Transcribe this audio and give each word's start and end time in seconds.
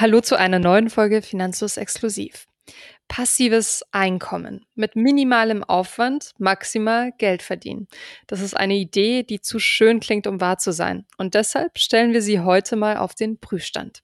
Hallo 0.00 0.22
zu 0.22 0.38
einer 0.38 0.58
neuen 0.58 0.88
Folge 0.88 1.20
Finanzlos 1.20 1.76
Exklusiv. 1.76 2.46
Passives 3.06 3.84
Einkommen. 3.92 4.64
Mit 4.74 4.96
minimalem 4.96 5.62
Aufwand 5.62 6.32
maximal 6.38 7.12
Geld 7.18 7.42
verdienen. 7.42 7.86
Das 8.26 8.40
ist 8.40 8.56
eine 8.56 8.76
Idee, 8.76 9.24
die 9.24 9.42
zu 9.42 9.58
schön 9.58 10.00
klingt, 10.00 10.26
um 10.26 10.40
wahr 10.40 10.56
zu 10.56 10.72
sein. 10.72 11.04
Und 11.18 11.34
deshalb 11.34 11.78
stellen 11.78 12.14
wir 12.14 12.22
sie 12.22 12.40
heute 12.40 12.76
mal 12.76 12.96
auf 12.96 13.14
den 13.14 13.40
Prüfstand. 13.40 14.02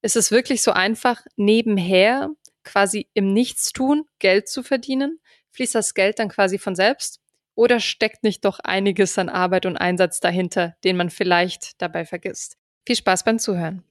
Ist 0.00 0.16
es 0.16 0.30
wirklich 0.30 0.62
so 0.62 0.70
einfach, 0.70 1.20
nebenher 1.36 2.30
quasi 2.64 3.10
im 3.12 3.34
Nichtstun 3.34 4.06
Geld 4.18 4.48
zu 4.48 4.62
verdienen? 4.62 5.20
Fließt 5.50 5.74
das 5.74 5.92
Geld 5.92 6.18
dann 6.18 6.30
quasi 6.30 6.56
von 6.56 6.74
selbst? 6.74 7.20
Oder 7.54 7.78
steckt 7.78 8.22
nicht 8.22 8.42
doch 8.46 8.58
einiges 8.60 9.18
an 9.18 9.28
Arbeit 9.28 9.66
und 9.66 9.76
Einsatz 9.76 10.18
dahinter, 10.18 10.76
den 10.82 10.96
man 10.96 11.10
vielleicht 11.10 11.82
dabei 11.82 12.06
vergisst? 12.06 12.56
Viel 12.86 12.96
Spaß 12.96 13.24
beim 13.24 13.38
Zuhören. 13.38 13.84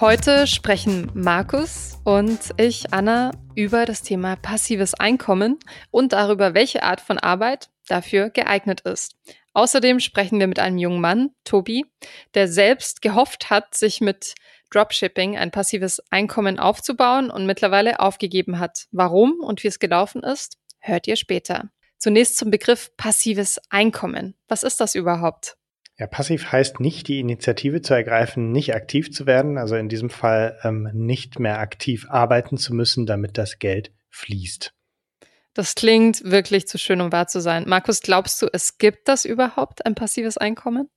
Heute 0.00 0.46
sprechen 0.46 1.10
Markus 1.12 2.00
und 2.04 2.38
ich, 2.56 2.90
Anna, 2.90 3.32
über 3.54 3.84
das 3.84 4.00
Thema 4.00 4.34
passives 4.34 4.94
Einkommen 4.94 5.58
und 5.90 6.14
darüber, 6.14 6.54
welche 6.54 6.84
Art 6.84 7.02
von 7.02 7.18
Arbeit 7.18 7.68
dafür 7.86 8.30
geeignet 8.30 8.80
ist. 8.80 9.16
Außerdem 9.52 10.00
sprechen 10.00 10.40
wir 10.40 10.46
mit 10.46 10.58
einem 10.58 10.78
jungen 10.78 11.02
Mann, 11.02 11.34
Tobi, 11.44 11.84
der 12.32 12.48
selbst 12.48 13.02
gehofft 13.02 13.50
hat, 13.50 13.74
sich 13.74 14.00
mit 14.00 14.36
Dropshipping 14.70 15.36
ein 15.36 15.50
passives 15.50 16.00
Einkommen 16.10 16.58
aufzubauen 16.58 17.30
und 17.30 17.44
mittlerweile 17.44 18.00
aufgegeben 18.00 18.58
hat. 18.58 18.86
Warum 18.92 19.34
und 19.40 19.62
wie 19.64 19.68
es 19.68 19.80
gelaufen 19.80 20.22
ist, 20.22 20.56
hört 20.78 21.08
ihr 21.08 21.16
später. 21.16 21.68
Zunächst 21.98 22.38
zum 22.38 22.50
Begriff 22.50 22.96
passives 22.96 23.60
Einkommen. 23.68 24.34
Was 24.48 24.62
ist 24.62 24.80
das 24.80 24.94
überhaupt? 24.94 25.58
Ja, 26.00 26.06
passiv 26.06 26.50
heißt 26.50 26.80
nicht, 26.80 27.08
die 27.08 27.20
Initiative 27.20 27.82
zu 27.82 27.92
ergreifen, 27.92 28.52
nicht 28.52 28.74
aktiv 28.74 29.12
zu 29.12 29.26
werden, 29.26 29.58
also 29.58 29.76
in 29.76 29.90
diesem 29.90 30.08
Fall 30.08 30.58
ähm, 30.64 30.88
nicht 30.94 31.38
mehr 31.38 31.58
aktiv 31.58 32.06
arbeiten 32.08 32.56
zu 32.56 32.74
müssen, 32.74 33.04
damit 33.04 33.36
das 33.36 33.58
Geld 33.58 33.92
fließt. 34.08 34.72
Das 35.52 35.74
klingt 35.74 36.24
wirklich 36.24 36.66
zu 36.66 36.78
schön, 36.78 37.02
um 37.02 37.12
wahr 37.12 37.26
zu 37.26 37.42
sein. 37.42 37.64
Markus, 37.68 38.00
glaubst 38.00 38.40
du, 38.40 38.46
es 38.50 38.78
gibt 38.78 39.08
das 39.08 39.26
überhaupt, 39.26 39.84
ein 39.84 39.94
passives 39.94 40.38
Einkommen? 40.38 40.88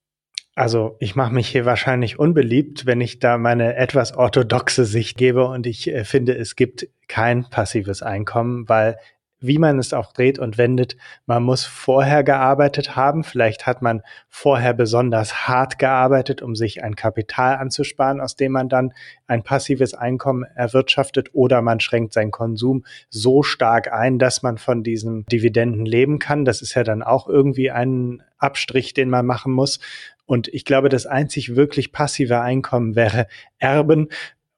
Also 0.56 0.96
ich 1.02 1.18
mache 1.18 1.34
mich 1.34 1.50
hier 1.50 1.66
wahrscheinlich 1.66 2.18
unbeliebt, 2.18 2.86
wenn 2.86 3.02
ich 3.02 3.20
da 3.20 3.38
meine 3.38 3.76
etwas 3.76 4.16
orthodoxe 4.16 4.86
Sicht 4.86 5.18
gebe 5.18 5.46
und 5.48 5.68
ich 5.68 5.90
äh, 5.90 6.06
finde, 6.06 6.38
es 6.38 6.56
gibt 6.56 6.88
kein 7.10 7.50
passives 7.50 8.04
Einkommen, 8.04 8.70
weil 8.70 8.98
wie 9.44 9.60
man 9.60 9.78
es 9.78 9.94
auch 9.94 10.14
dreht 10.14 10.40
und 10.40 10.58
wendet, 10.58 10.96
man 11.26 11.44
muss 11.44 11.66
vorher 11.66 12.24
gearbeitet 12.24 12.96
haben. 12.96 13.24
Vielleicht 13.24 13.68
hat 13.68 13.82
man 13.82 14.02
vorher 14.30 14.74
besonders 14.74 15.48
hart 15.48 15.78
gearbeitet, 15.78 16.42
um 16.42 16.56
sich 16.56 16.82
ein 16.82 16.96
Kapital 16.96 17.58
anzusparen, 17.58 18.22
aus 18.22 18.38
dem 18.38 18.54
man 18.54 18.70
dann 18.70 18.94
ein 19.28 19.44
passives 19.44 19.94
Einkommen 19.94 20.46
erwirtschaftet 20.56 21.30
oder 21.34 21.62
man 21.62 21.82
schränkt 21.82 22.14
seinen 22.14 22.32
Konsum 22.32 22.86
so 23.10 23.44
stark 23.44 23.92
ein, 23.92 24.18
dass 24.18 24.44
man 24.44 24.58
von 24.58 24.82
diesen 24.82 25.26
Dividenden 25.26 25.86
leben 25.86 26.20
kann. 26.20 26.46
Das 26.46 26.62
ist 26.62 26.74
ja 26.74 26.84
dann 26.84 27.04
auch 27.04 27.28
irgendwie 27.28 27.70
ein 27.70 28.24
Abstrich, 28.38 28.94
den 28.94 29.10
man 29.10 29.26
machen 29.26 29.52
muss. 29.52 29.80
Und 30.26 30.48
ich 30.48 30.64
glaube, 30.64 30.88
das 30.88 31.06
einzig 31.06 31.58
wirklich 31.58 31.92
passive 31.92 32.40
Einkommen 32.40 32.96
wäre 32.96 33.28
Erben, 33.60 34.08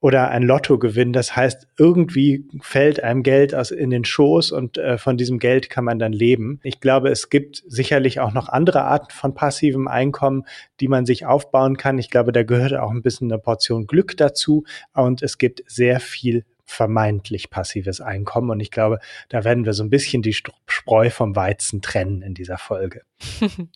oder 0.05 0.29
ein 0.29 0.43
Lottogewinn. 0.43 1.13
Das 1.13 1.35
heißt, 1.35 1.67
irgendwie 1.79 2.45
fällt 2.61 3.01
einem 3.01 3.23
Geld 3.23 3.55
aus 3.55 3.71
in 3.71 3.89
den 3.89 4.05
Schoß 4.05 4.51
und 4.51 4.77
äh, 4.77 4.99
von 4.99 5.17
diesem 5.17 5.39
Geld 5.39 5.71
kann 5.71 5.83
man 5.83 5.97
dann 5.97 6.13
leben. 6.13 6.59
Ich 6.61 6.79
glaube, 6.79 7.09
es 7.09 7.31
gibt 7.31 7.63
sicherlich 7.65 8.19
auch 8.19 8.31
noch 8.31 8.47
andere 8.47 8.83
Arten 8.83 9.09
von 9.09 9.33
passivem 9.33 9.87
Einkommen, 9.87 10.43
die 10.79 10.89
man 10.89 11.07
sich 11.07 11.25
aufbauen 11.25 11.75
kann. 11.75 11.97
Ich 11.97 12.11
glaube, 12.11 12.31
da 12.33 12.43
gehört 12.43 12.75
auch 12.75 12.91
ein 12.91 13.01
bisschen 13.01 13.31
eine 13.31 13.41
Portion 13.41 13.87
Glück 13.87 14.15
dazu 14.15 14.63
und 14.93 15.23
es 15.23 15.39
gibt 15.39 15.63
sehr 15.65 15.99
viel 15.99 16.45
vermeintlich 16.65 17.49
passives 17.49 18.01
Einkommen. 18.01 18.49
Und 18.49 18.59
ich 18.59 18.71
glaube, 18.71 18.99
da 19.29 19.43
werden 19.43 19.65
wir 19.65 19.73
so 19.73 19.83
ein 19.83 19.89
bisschen 19.89 20.21
die 20.21 20.33
Spreu 20.33 21.09
vom 21.09 21.35
Weizen 21.35 21.81
trennen 21.81 22.21
in 22.21 22.33
dieser 22.33 22.57
Folge. 22.57 23.03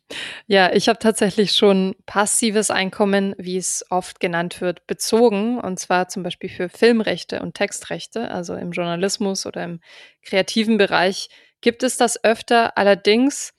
ja, 0.47 0.73
ich 0.73 0.89
habe 0.89 0.99
tatsächlich 0.99 1.53
schon 1.53 1.95
passives 2.05 2.71
Einkommen, 2.71 3.35
wie 3.37 3.57
es 3.57 3.85
oft 3.89 4.19
genannt 4.19 4.59
wird, 4.59 4.85
bezogen. 4.87 5.59
Und 5.59 5.79
zwar 5.79 6.07
zum 6.09 6.23
Beispiel 6.23 6.49
für 6.49 6.69
Filmrechte 6.69 7.41
und 7.41 7.53
Textrechte, 7.53 8.31
also 8.31 8.55
im 8.55 8.71
Journalismus 8.71 9.45
oder 9.45 9.63
im 9.63 9.79
kreativen 10.23 10.77
Bereich 10.77 11.29
gibt 11.61 11.83
es 11.83 11.97
das 11.97 12.23
öfter. 12.23 12.77
Allerdings 12.77 13.53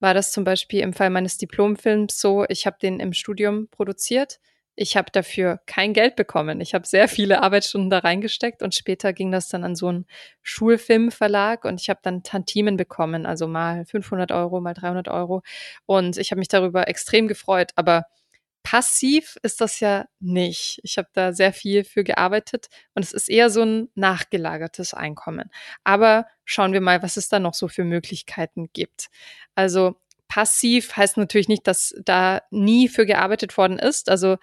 war 0.00 0.14
das 0.14 0.32
zum 0.32 0.44
Beispiel 0.44 0.80
im 0.80 0.94
Fall 0.94 1.10
meines 1.10 1.36
Diplomfilms 1.36 2.18
so, 2.18 2.44
ich 2.48 2.66
habe 2.66 2.78
den 2.80 3.00
im 3.00 3.12
Studium 3.12 3.68
produziert 3.70 4.40
ich 4.80 4.96
habe 4.96 5.10
dafür 5.12 5.60
kein 5.66 5.92
Geld 5.92 6.16
bekommen. 6.16 6.62
Ich 6.62 6.72
habe 6.72 6.86
sehr 6.86 7.06
viele 7.06 7.42
Arbeitsstunden 7.42 7.90
da 7.90 7.98
reingesteckt 7.98 8.62
und 8.62 8.74
später 8.74 9.12
ging 9.12 9.30
das 9.30 9.48
dann 9.48 9.62
an 9.62 9.76
so 9.76 9.88
einen 9.88 10.06
Schulfilmverlag 10.42 11.66
und 11.66 11.78
ich 11.82 11.90
habe 11.90 12.00
dann 12.02 12.22
Tantimen 12.22 12.78
bekommen, 12.78 13.26
also 13.26 13.46
mal 13.46 13.84
500 13.84 14.32
Euro, 14.32 14.58
mal 14.62 14.72
300 14.72 15.08
Euro 15.08 15.42
und 15.84 16.16
ich 16.16 16.30
habe 16.30 16.38
mich 16.38 16.48
darüber 16.48 16.88
extrem 16.88 17.28
gefreut. 17.28 17.72
Aber 17.76 18.06
passiv 18.62 19.36
ist 19.42 19.60
das 19.60 19.80
ja 19.80 20.06
nicht. 20.18 20.80
Ich 20.82 20.96
habe 20.96 21.08
da 21.12 21.34
sehr 21.34 21.52
viel 21.52 21.84
für 21.84 22.02
gearbeitet 22.02 22.68
und 22.94 23.04
es 23.04 23.12
ist 23.12 23.28
eher 23.28 23.50
so 23.50 23.62
ein 23.62 23.90
nachgelagertes 23.96 24.94
Einkommen. 24.94 25.50
Aber 25.84 26.24
schauen 26.46 26.72
wir 26.72 26.80
mal, 26.80 27.02
was 27.02 27.18
es 27.18 27.28
da 27.28 27.38
noch 27.38 27.52
so 27.52 27.68
für 27.68 27.84
Möglichkeiten 27.84 28.70
gibt. 28.72 29.08
Also 29.54 29.96
passiv 30.30 30.96
heißt 30.96 31.18
natürlich 31.18 31.48
nicht, 31.48 31.66
dass 31.66 31.94
da 32.02 32.40
nie 32.50 32.88
für 32.88 33.04
gearbeitet 33.04 33.58
worden 33.58 33.78
ist. 33.78 34.08
Also 34.08 34.38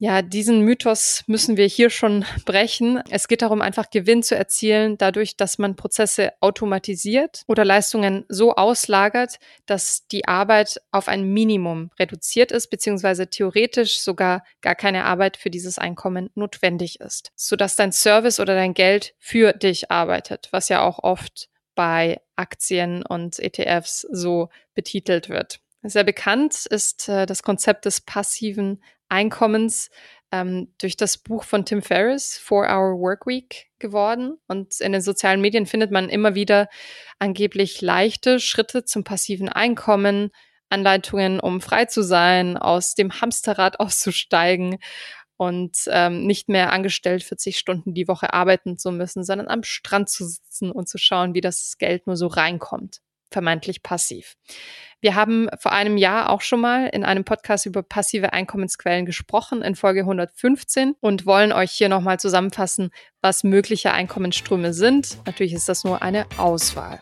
ja, 0.00 0.22
diesen 0.22 0.60
Mythos 0.60 1.24
müssen 1.26 1.56
wir 1.56 1.66
hier 1.66 1.90
schon 1.90 2.24
brechen. 2.44 3.02
Es 3.10 3.26
geht 3.26 3.42
darum, 3.42 3.62
einfach 3.62 3.90
Gewinn 3.90 4.22
zu 4.22 4.36
erzielen, 4.36 4.98
dadurch, 4.98 5.36
dass 5.36 5.58
man 5.58 5.76
Prozesse 5.76 6.32
automatisiert 6.40 7.42
oder 7.46 7.64
Leistungen 7.64 8.24
so 8.28 8.54
auslagert, 8.54 9.38
dass 9.66 10.06
die 10.06 10.26
Arbeit 10.26 10.80
auf 10.92 11.08
ein 11.08 11.24
Minimum 11.24 11.90
reduziert 11.98 12.52
ist, 12.52 12.68
beziehungsweise 12.68 13.28
theoretisch 13.28 14.00
sogar 14.00 14.44
gar 14.60 14.74
keine 14.74 15.04
Arbeit 15.04 15.36
für 15.36 15.50
dieses 15.50 15.78
Einkommen 15.78 16.30
notwendig 16.34 17.00
ist, 17.00 17.30
sodass 17.34 17.74
dein 17.76 17.92
Service 17.92 18.38
oder 18.38 18.54
dein 18.54 18.74
Geld 18.74 19.14
für 19.18 19.52
dich 19.52 19.90
arbeitet, 19.90 20.48
was 20.52 20.68
ja 20.68 20.82
auch 20.82 21.00
oft 21.02 21.48
bei 21.78 22.20
Aktien 22.34 23.06
und 23.06 23.38
ETFs 23.38 24.00
so 24.10 24.48
betitelt 24.74 25.28
wird. 25.28 25.60
Sehr 25.84 26.02
bekannt 26.02 26.66
ist 26.66 27.08
äh, 27.08 27.24
das 27.24 27.44
Konzept 27.44 27.84
des 27.84 28.00
passiven 28.00 28.82
Einkommens 29.08 29.88
ähm, 30.32 30.74
durch 30.80 30.96
das 30.96 31.18
Buch 31.18 31.44
von 31.44 31.64
Tim 31.64 31.80
Ferriss, 31.80 32.36
Four 32.36 32.64
Hour 32.64 32.98
Workweek, 32.98 33.68
geworden. 33.78 34.38
Und 34.48 34.80
in 34.80 34.90
den 34.90 35.02
sozialen 35.02 35.40
Medien 35.40 35.66
findet 35.66 35.92
man 35.92 36.08
immer 36.08 36.34
wieder 36.34 36.68
angeblich 37.20 37.80
leichte 37.80 38.40
Schritte 38.40 38.84
zum 38.84 39.04
passiven 39.04 39.48
Einkommen, 39.48 40.32
Anleitungen, 40.70 41.38
um 41.38 41.60
frei 41.60 41.84
zu 41.84 42.02
sein, 42.02 42.56
aus 42.56 42.96
dem 42.96 43.20
Hamsterrad 43.20 43.78
auszusteigen 43.78 44.78
und 45.38 45.84
ähm, 45.86 46.26
nicht 46.26 46.48
mehr 46.48 46.72
angestellt 46.72 47.22
40 47.22 47.56
Stunden 47.56 47.94
die 47.94 48.08
Woche 48.08 48.34
arbeiten 48.34 48.76
zu 48.76 48.90
müssen, 48.90 49.24
sondern 49.24 49.48
am 49.48 49.62
Strand 49.62 50.10
zu 50.10 50.26
sitzen 50.26 50.70
und 50.70 50.88
zu 50.88 50.98
schauen, 50.98 51.32
wie 51.32 51.40
das 51.40 51.76
Geld 51.78 52.06
nur 52.06 52.16
so 52.16 52.26
reinkommt. 52.26 52.98
Vermeintlich 53.30 53.82
passiv. 53.82 54.36
Wir 55.00 55.14
haben 55.14 55.48
vor 55.60 55.72
einem 55.72 55.96
Jahr 55.96 56.30
auch 56.30 56.40
schon 56.40 56.60
mal 56.60 56.86
in 56.88 57.04
einem 57.04 57.24
Podcast 57.24 57.66
über 57.66 57.82
passive 57.82 58.32
Einkommensquellen 58.32 59.06
gesprochen, 59.06 59.62
in 59.62 59.76
Folge 59.76 60.00
115, 60.00 60.96
und 61.00 61.24
wollen 61.24 61.52
euch 61.52 61.70
hier 61.70 61.88
nochmal 61.88 62.18
zusammenfassen, 62.18 62.90
was 63.20 63.44
mögliche 63.44 63.92
Einkommensströme 63.92 64.72
sind. 64.72 65.18
Natürlich 65.24 65.52
ist 65.52 65.68
das 65.68 65.84
nur 65.84 66.02
eine 66.02 66.26
Auswahl. 66.36 67.00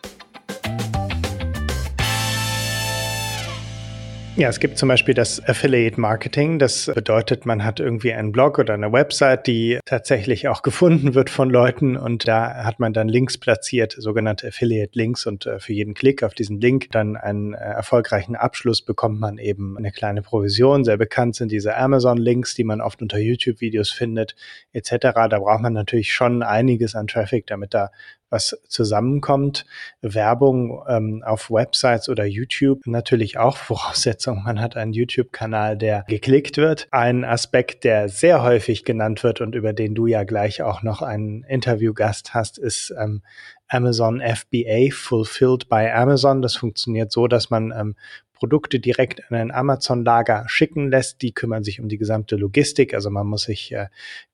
Ja, 4.38 4.50
es 4.50 4.60
gibt 4.60 4.76
zum 4.76 4.90
Beispiel 4.90 5.14
das 5.14 5.42
Affiliate 5.48 5.98
Marketing. 5.98 6.58
Das 6.58 6.90
bedeutet, 6.94 7.46
man 7.46 7.64
hat 7.64 7.80
irgendwie 7.80 8.12
einen 8.12 8.32
Blog 8.32 8.58
oder 8.58 8.74
eine 8.74 8.92
Website, 8.92 9.46
die 9.46 9.78
tatsächlich 9.86 10.46
auch 10.48 10.60
gefunden 10.60 11.14
wird 11.14 11.30
von 11.30 11.48
Leuten 11.48 11.96
und 11.96 12.28
da 12.28 12.62
hat 12.62 12.78
man 12.78 12.92
dann 12.92 13.08
Links 13.08 13.38
platziert, 13.38 13.96
sogenannte 13.96 14.48
Affiliate 14.48 14.90
Links 14.92 15.24
und 15.24 15.46
äh, 15.46 15.58
für 15.58 15.72
jeden 15.72 15.94
Klick 15.94 16.22
auf 16.22 16.34
diesen 16.34 16.60
Link 16.60 16.90
dann 16.92 17.16
einen 17.16 17.54
äh, 17.54 17.56
erfolgreichen 17.56 18.36
Abschluss 18.36 18.82
bekommt 18.82 19.20
man 19.20 19.38
eben 19.38 19.78
eine 19.78 19.90
kleine 19.90 20.20
Provision. 20.20 20.84
Sehr 20.84 20.98
bekannt 20.98 21.36
sind 21.36 21.50
diese 21.50 21.74
Amazon 21.74 22.18
Links, 22.18 22.54
die 22.54 22.64
man 22.64 22.82
oft 22.82 23.00
unter 23.00 23.16
YouTube 23.16 23.62
Videos 23.62 23.90
findet 23.90 24.36
etc. 24.74 24.90
Da 25.30 25.38
braucht 25.38 25.62
man 25.62 25.72
natürlich 25.72 26.12
schon 26.12 26.42
einiges 26.42 26.94
an 26.94 27.06
Traffic, 27.06 27.46
damit 27.46 27.72
da 27.72 27.90
was 28.30 28.58
zusammenkommt. 28.68 29.66
Werbung 30.02 30.82
ähm, 30.88 31.22
auf 31.24 31.50
Websites 31.50 32.08
oder 32.08 32.24
YouTube 32.24 32.86
natürlich 32.86 33.38
auch 33.38 33.56
Voraussetzung. 33.56 34.42
Man 34.44 34.60
hat 34.60 34.76
einen 34.76 34.92
YouTube-Kanal, 34.92 35.76
der 35.76 36.04
geklickt 36.08 36.56
wird. 36.56 36.88
Ein 36.90 37.24
Aspekt, 37.24 37.84
der 37.84 38.08
sehr 38.08 38.42
häufig 38.42 38.84
genannt 38.84 39.22
wird 39.22 39.40
und 39.40 39.54
über 39.54 39.72
den 39.72 39.94
du 39.94 40.06
ja 40.06 40.24
gleich 40.24 40.62
auch 40.62 40.82
noch 40.82 41.02
einen 41.02 41.42
Interviewgast 41.44 42.34
hast, 42.34 42.58
ist 42.58 42.94
ähm, 42.98 43.22
Amazon 43.68 44.20
FBA, 44.20 44.90
Fulfilled 44.92 45.68
by 45.68 45.88
Amazon. 45.92 46.42
Das 46.42 46.56
funktioniert 46.56 47.10
so, 47.10 47.26
dass 47.26 47.50
man 47.50 47.72
ähm, 47.76 47.96
Produkte 48.36 48.78
direkt 48.78 49.20
in 49.28 49.36
ein 49.36 49.50
Amazon-Lager 49.50 50.44
schicken 50.46 50.90
lässt. 50.90 51.22
Die 51.22 51.32
kümmern 51.32 51.64
sich 51.64 51.80
um 51.80 51.88
die 51.88 51.98
gesamte 51.98 52.36
Logistik. 52.36 52.94
Also 52.94 53.10
man 53.10 53.26
muss 53.26 53.42
sich 53.42 53.72
äh, 53.72 53.86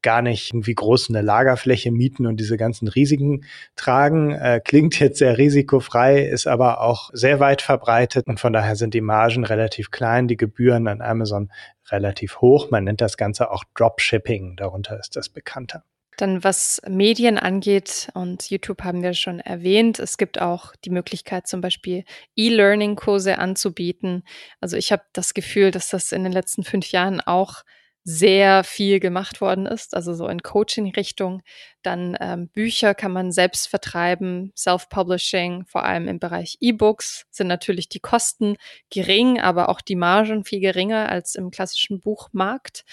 gar 0.02 0.20
nicht 0.22 0.52
irgendwie 0.52 0.74
groß 0.74 1.08
eine 1.10 1.22
Lagerfläche 1.22 1.90
mieten 1.90 2.26
und 2.26 2.38
diese 2.38 2.56
ganzen 2.56 2.88
Risiken 2.88 3.44
tragen. 3.76 4.32
Äh, 4.32 4.60
klingt 4.64 4.98
jetzt 4.98 5.18
sehr 5.18 5.38
risikofrei, 5.38 6.22
ist 6.22 6.46
aber 6.46 6.80
auch 6.80 7.10
sehr 7.12 7.40
weit 7.40 7.62
verbreitet 7.62 8.26
und 8.26 8.40
von 8.40 8.52
daher 8.52 8.76
sind 8.76 8.94
die 8.94 9.00
Margen 9.00 9.44
relativ 9.44 9.90
klein, 9.90 10.28
die 10.28 10.36
Gebühren 10.36 10.88
an 10.88 11.00
Amazon 11.00 11.50
relativ 11.90 12.40
hoch. 12.40 12.70
Man 12.70 12.84
nennt 12.84 13.00
das 13.00 13.16
Ganze 13.16 13.50
auch 13.50 13.64
Dropshipping. 13.74 14.56
Darunter 14.56 14.98
ist 14.98 15.16
das 15.16 15.28
bekannter. 15.28 15.84
Dann 16.18 16.44
was 16.44 16.80
Medien 16.86 17.38
angeht, 17.38 18.10
und 18.14 18.50
YouTube 18.50 18.82
haben 18.82 19.02
wir 19.02 19.14
schon 19.14 19.40
erwähnt, 19.40 19.98
es 19.98 20.18
gibt 20.18 20.40
auch 20.40 20.76
die 20.84 20.90
Möglichkeit, 20.90 21.46
zum 21.46 21.60
Beispiel 21.60 22.04
E-Learning-Kurse 22.36 23.38
anzubieten. 23.38 24.22
Also 24.60 24.76
ich 24.76 24.92
habe 24.92 25.02
das 25.14 25.34
Gefühl, 25.34 25.70
dass 25.70 25.88
das 25.88 26.12
in 26.12 26.22
den 26.22 26.32
letzten 26.32 26.64
fünf 26.64 26.92
Jahren 26.92 27.20
auch 27.20 27.62
sehr 28.04 28.64
viel 28.64 28.98
gemacht 28.98 29.40
worden 29.40 29.64
ist, 29.64 29.94
also 29.94 30.12
so 30.12 30.26
in 30.26 30.42
Coaching-Richtung. 30.42 31.42
Dann 31.82 32.16
ähm, 32.20 32.48
Bücher 32.48 32.94
kann 32.94 33.12
man 33.12 33.30
selbst 33.30 33.68
vertreiben, 33.68 34.52
Self-Publishing, 34.56 35.66
vor 35.66 35.84
allem 35.84 36.08
im 36.08 36.18
Bereich 36.18 36.56
E-Books 36.60 37.26
sind 37.30 37.46
natürlich 37.46 37.88
die 37.88 38.00
Kosten 38.00 38.56
gering, 38.90 39.40
aber 39.40 39.68
auch 39.68 39.80
die 39.80 39.96
Margen 39.96 40.44
viel 40.44 40.60
geringer 40.60 41.08
als 41.08 41.36
im 41.36 41.50
klassischen 41.50 42.00
Buchmarkt. 42.00 42.84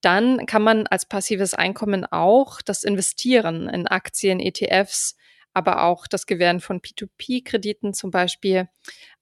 Dann 0.00 0.46
kann 0.46 0.62
man 0.62 0.86
als 0.86 1.06
passives 1.06 1.54
Einkommen 1.54 2.04
auch 2.04 2.62
das 2.62 2.84
Investieren 2.84 3.68
in 3.68 3.86
Aktien, 3.86 4.40
ETFs, 4.40 5.16
aber 5.52 5.82
auch 5.84 6.06
das 6.06 6.26
Gewähren 6.26 6.60
von 6.60 6.80
P2P-Krediten 6.80 7.92
zum 7.92 8.10
Beispiel 8.10 8.68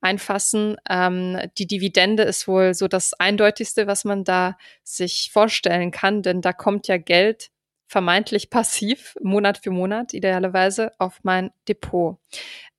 einfassen. 0.00 0.76
Ähm, 0.88 1.38
die 1.58 1.66
Dividende 1.66 2.22
ist 2.22 2.46
wohl 2.46 2.75
so 2.75 2.86
das 2.86 3.14
eindeutigste, 3.14 3.86
was 3.86 4.04
man 4.04 4.25
da 4.25 4.56
sich 4.82 5.30
vorstellen 5.32 5.90
kann, 5.90 6.22
denn 6.22 6.40
da 6.40 6.52
kommt 6.52 6.86
ja 6.86 6.98
Geld 6.98 7.50
vermeintlich 7.88 8.50
passiv, 8.50 9.17
Monat 9.20 9.58
für 9.58 9.70
Monat 9.70 10.14
idealerweise, 10.14 10.93
auf 10.99 11.19
mein 11.23 11.50
Depot 11.67 12.19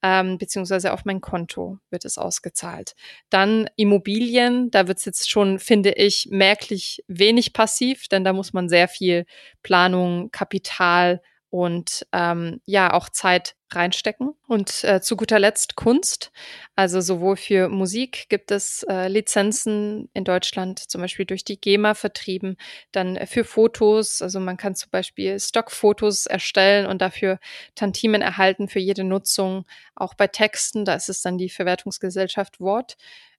ähm, 0.02 0.38
beziehungsweise 0.38 0.94
auf 0.94 1.06
mein 1.06 1.22
Konto 1.22 1.80
wird 1.90 2.06
es 2.06 2.18
ausgezahlt. 2.18 2.96
Dann 3.30 3.70
Immobilien, 3.76 4.72
da 4.72 4.88
wird 4.88 5.00
es 5.00 5.06
jetzt 5.06 5.30
schon, 5.30 5.60
finde 5.60 5.92
ich, 5.92 6.28
merklich 6.30 7.04
wenig 7.08 7.54
passiv, 7.54 8.08
denn 8.08 8.24
da 8.24 8.34
muss 8.34 8.54
man 8.54 8.70
sehr 8.70 8.88
viel 8.88 9.26
Planung, 9.62 10.32
Kapital 10.32 11.22
und 11.50 12.06
ähm, 12.14 12.62
ja 12.66 12.94
auch 12.94 13.10
Zeit 13.10 13.56
reinstecken. 13.72 14.34
Und 14.48 14.84
äh, 14.84 15.02
zu 15.02 15.16
guter 15.16 15.40
Letzt 15.40 15.76
Kunst. 15.76 16.32
Also 16.76 17.02
sowohl 17.02 17.38
für 17.38 17.70
Musik 17.70 18.28
gibt 18.30 18.52
es 18.52 18.84
äh, 18.84 19.08
Lizenzen 19.08 20.10
in 20.14 20.24
Deutschland, 20.24 20.80
zum 20.80 21.02
Beispiel 21.02 21.26
durch 21.26 21.44
die 21.44 21.60
GEMA 21.60 21.94
vertrieben, 21.94 22.58
dann 22.92 23.18
für 23.28 23.44
Fotos. 23.44 24.22
Also 24.22 24.40
man 24.40 24.58
kann 24.58 24.76
zum 24.76 24.90
Beispiel 24.92 25.40
Stockfotos 25.40 26.26
erstellen 26.26 26.86
und 26.86 27.02
dafür 27.02 27.40
Tantimen 27.76 28.22
erhalten 28.22 28.68
für 28.68 28.80
jede 28.80 29.04
Nutzung. 29.04 29.66
Auch 29.96 30.14
bei 30.14 30.28
Texten, 30.28 30.86
da 30.86 30.94
ist 30.94 31.10
es 31.10 31.22
dann 31.22 31.38
die 31.38 31.50
Verwertungsgesellschaft 31.50 32.60
Wort. 32.60 32.98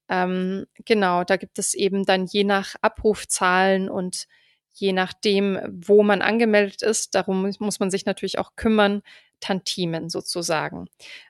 Ähm, 0.09 0.67
genau, 0.85 1.23
da 1.25 1.37
gibt 1.37 1.59
es 1.59 1.75
eben 1.75 2.05
dann 2.05 2.27
je 2.27 2.45
nach 2.45 2.75
Abrufzahlen 2.83 3.89
und 3.89 4.27
je 4.73 4.93
nachdem, 4.93 5.59
wo 5.71 6.03
man 6.03 6.23
angemeldet 6.23 6.83
ist, 6.83 7.15
darum 7.15 7.51
muss 7.59 7.81
man 7.81 7.91
sich 7.91 8.07
natürlich 8.07 8.39
auch 8.39 8.57
kümmern, 8.57 9.03
Tantimen 9.41 10.11
sozusagen. 10.11 10.87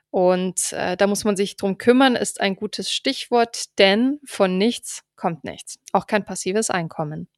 Und 0.09 0.73
äh, 0.73 0.97
da 0.97 1.07
muss 1.07 1.23
man 1.23 1.37
sich 1.37 1.55
drum 1.55 1.77
kümmern, 1.77 2.15
ist 2.15 2.41
ein 2.41 2.55
gutes 2.55 2.91
Stichwort, 2.91 3.77
denn 3.79 4.19
von 4.25 4.57
nichts 4.57 5.03
kommt 5.15 5.43
nichts. 5.45 5.79
Auch 5.93 6.05
kein 6.05 6.25
passives 6.25 6.69
Einkommen. 6.69 7.29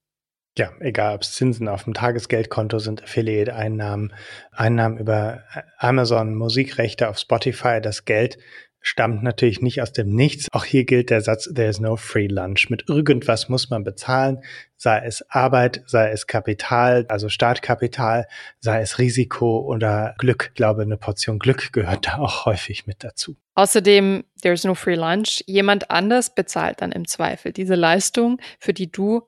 Ja, 0.57 0.71
egal 0.79 1.15
ob 1.15 1.21
es 1.23 1.33
Zinsen 1.33 1.67
auf 1.67 1.83
dem 1.83 1.95
Tagesgeldkonto 1.95 2.77
sind, 2.77 3.03
Affiliate-Einnahmen, 3.03 4.13
Einnahmen 4.51 4.99
über 4.99 5.43
Amazon, 5.77 6.35
Musikrechte 6.35 7.09
auf 7.09 7.17
Spotify, 7.17 7.79
das 7.81 8.05
Geld 8.05 8.37
stammt 8.83 9.23
natürlich 9.23 9.61
nicht 9.61 9.81
aus 9.81 9.93
dem 9.93 10.09
Nichts. 10.13 10.47
Auch 10.51 10.65
hier 10.65 10.83
gilt 10.83 11.09
der 11.09 11.21
Satz, 11.21 11.51
there 11.51 11.69
is 11.69 11.79
no 11.79 11.95
free 11.95 12.27
lunch. 12.27 12.69
Mit 12.69 12.87
irgendwas 12.87 13.49
muss 13.49 13.69
man 13.69 13.83
bezahlen, 13.83 14.43
sei 14.77 15.01
es 15.05 15.27
Arbeit, 15.29 15.81
sei 15.87 16.11
es 16.11 16.27
Kapital, 16.27 17.05
also 17.07 17.29
Startkapital, 17.29 18.27
sei 18.59 18.81
es 18.81 18.99
Risiko 18.99 19.61
oder 19.61 20.13
Glück. 20.19 20.49
Ich 20.49 20.55
glaube, 20.55 20.83
eine 20.83 20.97
Portion 20.97 21.39
Glück 21.39 21.71
gehört 21.71 22.07
da 22.07 22.17
auch 22.19 22.45
häufig 22.45 22.85
mit 22.85 23.03
dazu. 23.03 23.37
Außerdem, 23.55 24.25
there 24.41 24.53
is 24.53 24.65
no 24.65 24.75
free 24.75 24.95
lunch. 24.95 25.43
Jemand 25.47 25.89
anders 25.89 26.35
bezahlt 26.35 26.81
dann 26.81 26.91
im 26.91 27.07
Zweifel 27.07 27.53
diese 27.53 27.75
Leistung, 27.75 28.39
für 28.59 28.73
die 28.73 28.91
du 28.91 29.23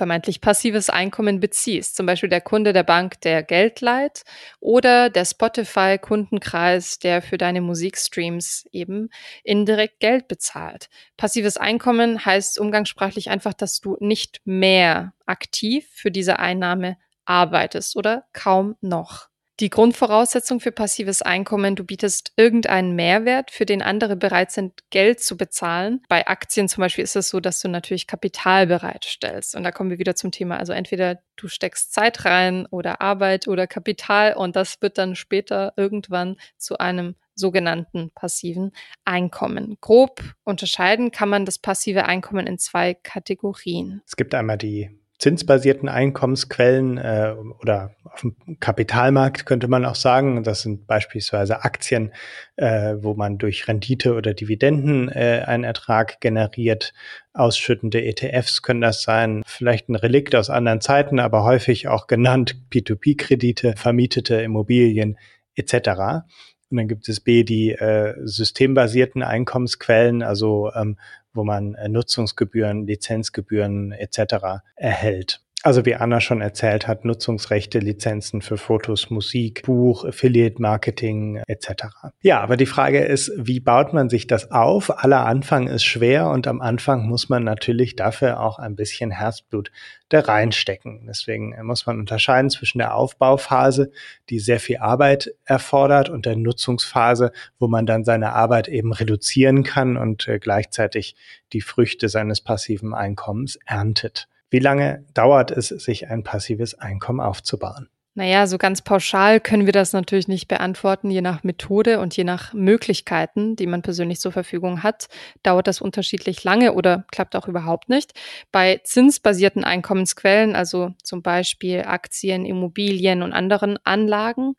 vermeintlich 0.00 0.40
passives 0.40 0.88
Einkommen 0.88 1.40
beziehst. 1.40 1.94
Zum 1.94 2.06
Beispiel 2.06 2.30
der 2.30 2.40
Kunde 2.40 2.72
der 2.72 2.84
Bank, 2.84 3.20
der 3.20 3.42
Geld 3.42 3.82
leiht 3.82 4.22
oder 4.58 5.10
der 5.10 5.26
Spotify-Kundenkreis, 5.26 6.98
der 6.98 7.20
für 7.20 7.36
deine 7.36 7.60
Musikstreams 7.60 8.64
eben 8.72 9.10
indirekt 9.44 10.00
Geld 10.00 10.26
bezahlt. 10.26 10.88
Passives 11.18 11.58
Einkommen 11.58 12.24
heißt 12.24 12.58
umgangssprachlich 12.58 13.28
einfach, 13.28 13.52
dass 13.52 13.80
du 13.80 13.98
nicht 14.00 14.40
mehr 14.46 15.12
aktiv 15.26 15.86
für 15.92 16.10
diese 16.10 16.38
Einnahme 16.38 16.96
arbeitest 17.26 17.94
oder 17.94 18.24
kaum 18.32 18.76
noch 18.80 19.29
die 19.60 19.70
Grundvoraussetzung 19.70 20.58
für 20.58 20.72
passives 20.72 21.20
Einkommen, 21.20 21.76
du 21.76 21.84
bietest 21.84 22.32
irgendeinen 22.36 22.96
Mehrwert, 22.96 23.50
für 23.50 23.66
den 23.66 23.82
andere 23.82 24.16
bereit 24.16 24.50
sind, 24.50 24.80
Geld 24.90 25.20
zu 25.20 25.36
bezahlen. 25.36 26.02
Bei 26.08 26.26
Aktien 26.26 26.68
zum 26.68 26.80
Beispiel 26.80 27.04
ist 27.04 27.16
es 27.16 27.28
so, 27.28 27.40
dass 27.40 27.60
du 27.60 27.68
natürlich 27.68 28.06
Kapital 28.06 28.66
bereitstellst. 28.66 29.54
Und 29.54 29.64
da 29.64 29.70
kommen 29.70 29.90
wir 29.90 29.98
wieder 29.98 30.16
zum 30.16 30.30
Thema. 30.30 30.56
Also 30.58 30.72
entweder 30.72 31.20
du 31.36 31.48
steckst 31.48 31.92
Zeit 31.92 32.24
rein 32.24 32.66
oder 32.66 33.00
Arbeit 33.00 33.48
oder 33.48 33.66
Kapital 33.66 34.34
und 34.34 34.56
das 34.56 34.80
wird 34.80 34.96
dann 34.98 35.14
später 35.14 35.74
irgendwann 35.76 36.36
zu 36.56 36.78
einem 36.78 37.14
sogenannten 37.34 38.10
passiven 38.14 38.72
Einkommen. 39.04 39.76
Grob 39.80 40.22
unterscheiden 40.44 41.10
kann 41.10 41.28
man 41.28 41.44
das 41.44 41.58
passive 41.58 42.04
Einkommen 42.04 42.46
in 42.46 42.58
zwei 42.58 42.94
Kategorien. 42.94 44.02
Es 44.06 44.16
gibt 44.16 44.34
einmal 44.34 44.58
die 44.58 44.99
zinsbasierten 45.20 45.88
Einkommensquellen 45.88 46.96
äh, 46.96 47.34
oder 47.60 47.94
auf 48.04 48.22
dem 48.22 48.34
Kapitalmarkt 48.58 49.44
könnte 49.44 49.68
man 49.68 49.84
auch 49.84 49.94
sagen. 49.94 50.42
Das 50.42 50.62
sind 50.62 50.86
beispielsweise 50.86 51.62
Aktien, 51.62 52.12
äh, 52.56 52.96
wo 52.98 53.14
man 53.14 53.36
durch 53.36 53.68
Rendite 53.68 54.14
oder 54.14 54.32
Dividenden 54.32 55.10
äh, 55.10 55.44
einen 55.46 55.64
Ertrag 55.64 56.20
generiert. 56.20 56.94
Ausschüttende 57.34 58.02
ETFs 58.02 58.62
können 58.62 58.80
das 58.80 59.02
sein, 59.02 59.42
vielleicht 59.46 59.90
ein 59.90 59.94
Relikt 59.94 60.34
aus 60.34 60.48
anderen 60.48 60.80
Zeiten, 60.80 61.20
aber 61.20 61.44
häufig 61.44 61.86
auch 61.86 62.06
genannt 62.06 62.56
P2P-Kredite, 62.72 63.74
vermietete 63.76 64.40
Immobilien 64.40 65.18
etc. 65.54 66.24
Und 66.70 66.76
dann 66.76 66.88
gibt 66.88 67.08
es 67.08 67.20
B, 67.20 67.44
die 67.44 67.72
äh, 67.72 68.14
systembasierten 68.22 69.22
Einkommensquellen, 69.22 70.22
also 70.22 70.70
ähm, 70.74 70.96
wo 71.32 71.44
man 71.44 71.74
äh, 71.74 71.88
Nutzungsgebühren, 71.88 72.86
Lizenzgebühren 72.86 73.92
etc. 73.92 74.62
erhält. 74.76 75.42
Also 75.62 75.84
wie 75.84 75.94
Anna 75.94 76.22
schon 76.22 76.40
erzählt 76.40 76.88
hat, 76.88 77.04
Nutzungsrechte, 77.04 77.80
Lizenzen 77.80 78.40
für 78.40 78.56
Fotos, 78.56 79.10
Musik, 79.10 79.64
Buch, 79.64 80.06
Affiliate 80.06 80.60
Marketing 80.60 81.42
etc. 81.46 81.84
Ja, 82.22 82.40
aber 82.40 82.56
die 82.56 82.64
Frage 82.64 83.00
ist, 83.00 83.30
wie 83.36 83.60
baut 83.60 83.92
man 83.92 84.08
sich 84.08 84.26
das 84.26 84.50
auf? 84.52 85.04
Aller 85.04 85.26
Anfang 85.26 85.66
ist 85.66 85.84
schwer 85.84 86.30
und 86.30 86.46
am 86.46 86.62
Anfang 86.62 87.06
muss 87.06 87.28
man 87.28 87.44
natürlich 87.44 87.94
dafür 87.94 88.40
auch 88.40 88.58
ein 88.58 88.74
bisschen 88.74 89.10
Herzblut 89.10 89.70
da 90.08 90.20
reinstecken. 90.20 91.04
Deswegen 91.06 91.54
muss 91.62 91.84
man 91.84 91.98
unterscheiden 91.98 92.48
zwischen 92.48 92.78
der 92.78 92.94
Aufbauphase, 92.94 93.92
die 94.30 94.38
sehr 94.38 94.60
viel 94.60 94.78
Arbeit 94.78 95.34
erfordert 95.44 96.08
und 96.08 96.24
der 96.24 96.36
Nutzungsphase, 96.36 97.32
wo 97.58 97.68
man 97.68 97.84
dann 97.84 98.04
seine 98.04 98.32
Arbeit 98.32 98.68
eben 98.68 98.94
reduzieren 98.94 99.62
kann 99.62 99.98
und 99.98 100.26
äh, 100.26 100.38
gleichzeitig 100.38 101.16
die 101.52 101.60
Früchte 101.60 102.08
seines 102.08 102.40
passiven 102.40 102.94
Einkommens 102.94 103.58
erntet. 103.66 104.26
Wie 104.50 104.58
lange 104.58 105.04
dauert 105.14 105.50
es, 105.50 105.68
sich 105.68 106.08
ein 106.08 106.24
passives 106.24 106.74
Einkommen 106.78 107.20
aufzubauen? 107.20 107.88
Naja, 108.14 108.48
so 108.48 108.58
ganz 108.58 108.82
pauschal 108.82 109.38
können 109.38 109.66
wir 109.66 109.72
das 109.72 109.92
natürlich 109.92 110.26
nicht 110.26 110.48
beantworten. 110.48 111.10
Je 111.10 111.20
nach 111.20 111.44
Methode 111.44 112.00
und 112.00 112.16
je 112.16 112.24
nach 112.24 112.52
Möglichkeiten, 112.52 113.54
die 113.54 113.68
man 113.68 113.82
persönlich 113.82 114.18
zur 114.18 114.32
Verfügung 114.32 114.82
hat, 114.82 115.06
dauert 115.44 115.68
das 115.68 115.80
unterschiedlich 115.80 116.42
lange 116.42 116.72
oder 116.72 117.04
klappt 117.12 117.36
auch 117.36 117.46
überhaupt 117.46 117.88
nicht. 117.88 118.12
Bei 118.50 118.80
zinsbasierten 118.82 119.62
Einkommensquellen, 119.62 120.56
also 120.56 120.92
zum 121.04 121.22
Beispiel 121.22 121.82
Aktien, 121.86 122.44
Immobilien 122.44 123.22
und 123.22 123.32
anderen 123.32 123.78
Anlagen, 123.84 124.54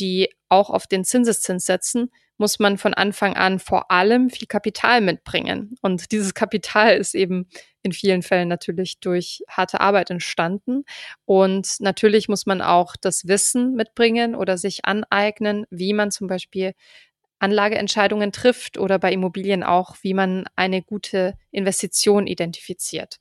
die 0.00 0.28
auch 0.48 0.68
auf 0.68 0.88
den 0.88 1.04
Zinseszins 1.04 1.64
setzen, 1.64 2.10
muss 2.38 2.58
man 2.58 2.78
von 2.78 2.94
Anfang 2.94 3.34
an 3.34 3.58
vor 3.58 3.90
allem 3.90 4.30
viel 4.30 4.46
Kapital 4.46 5.00
mitbringen. 5.00 5.76
Und 5.82 6.12
dieses 6.12 6.34
Kapital 6.34 6.96
ist 6.96 7.14
eben 7.14 7.48
in 7.82 7.92
vielen 7.92 8.22
Fällen 8.22 8.48
natürlich 8.48 8.98
durch 9.00 9.42
harte 9.48 9.80
Arbeit 9.80 10.10
entstanden. 10.10 10.84
Und 11.24 11.76
natürlich 11.80 12.28
muss 12.28 12.46
man 12.46 12.60
auch 12.60 12.96
das 13.00 13.26
Wissen 13.26 13.74
mitbringen 13.74 14.34
oder 14.34 14.58
sich 14.58 14.84
aneignen, 14.84 15.66
wie 15.70 15.92
man 15.92 16.10
zum 16.10 16.26
Beispiel 16.26 16.72
Anlageentscheidungen 17.38 18.32
trifft 18.32 18.78
oder 18.78 18.98
bei 18.98 19.12
Immobilien 19.12 19.62
auch, 19.62 19.96
wie 20.02 20.14
man 20.14 20.44
eine 20.56 20.82
gute 20.82 21.34
Investition 21.50 22.26
identifiziert. 22.26 23.18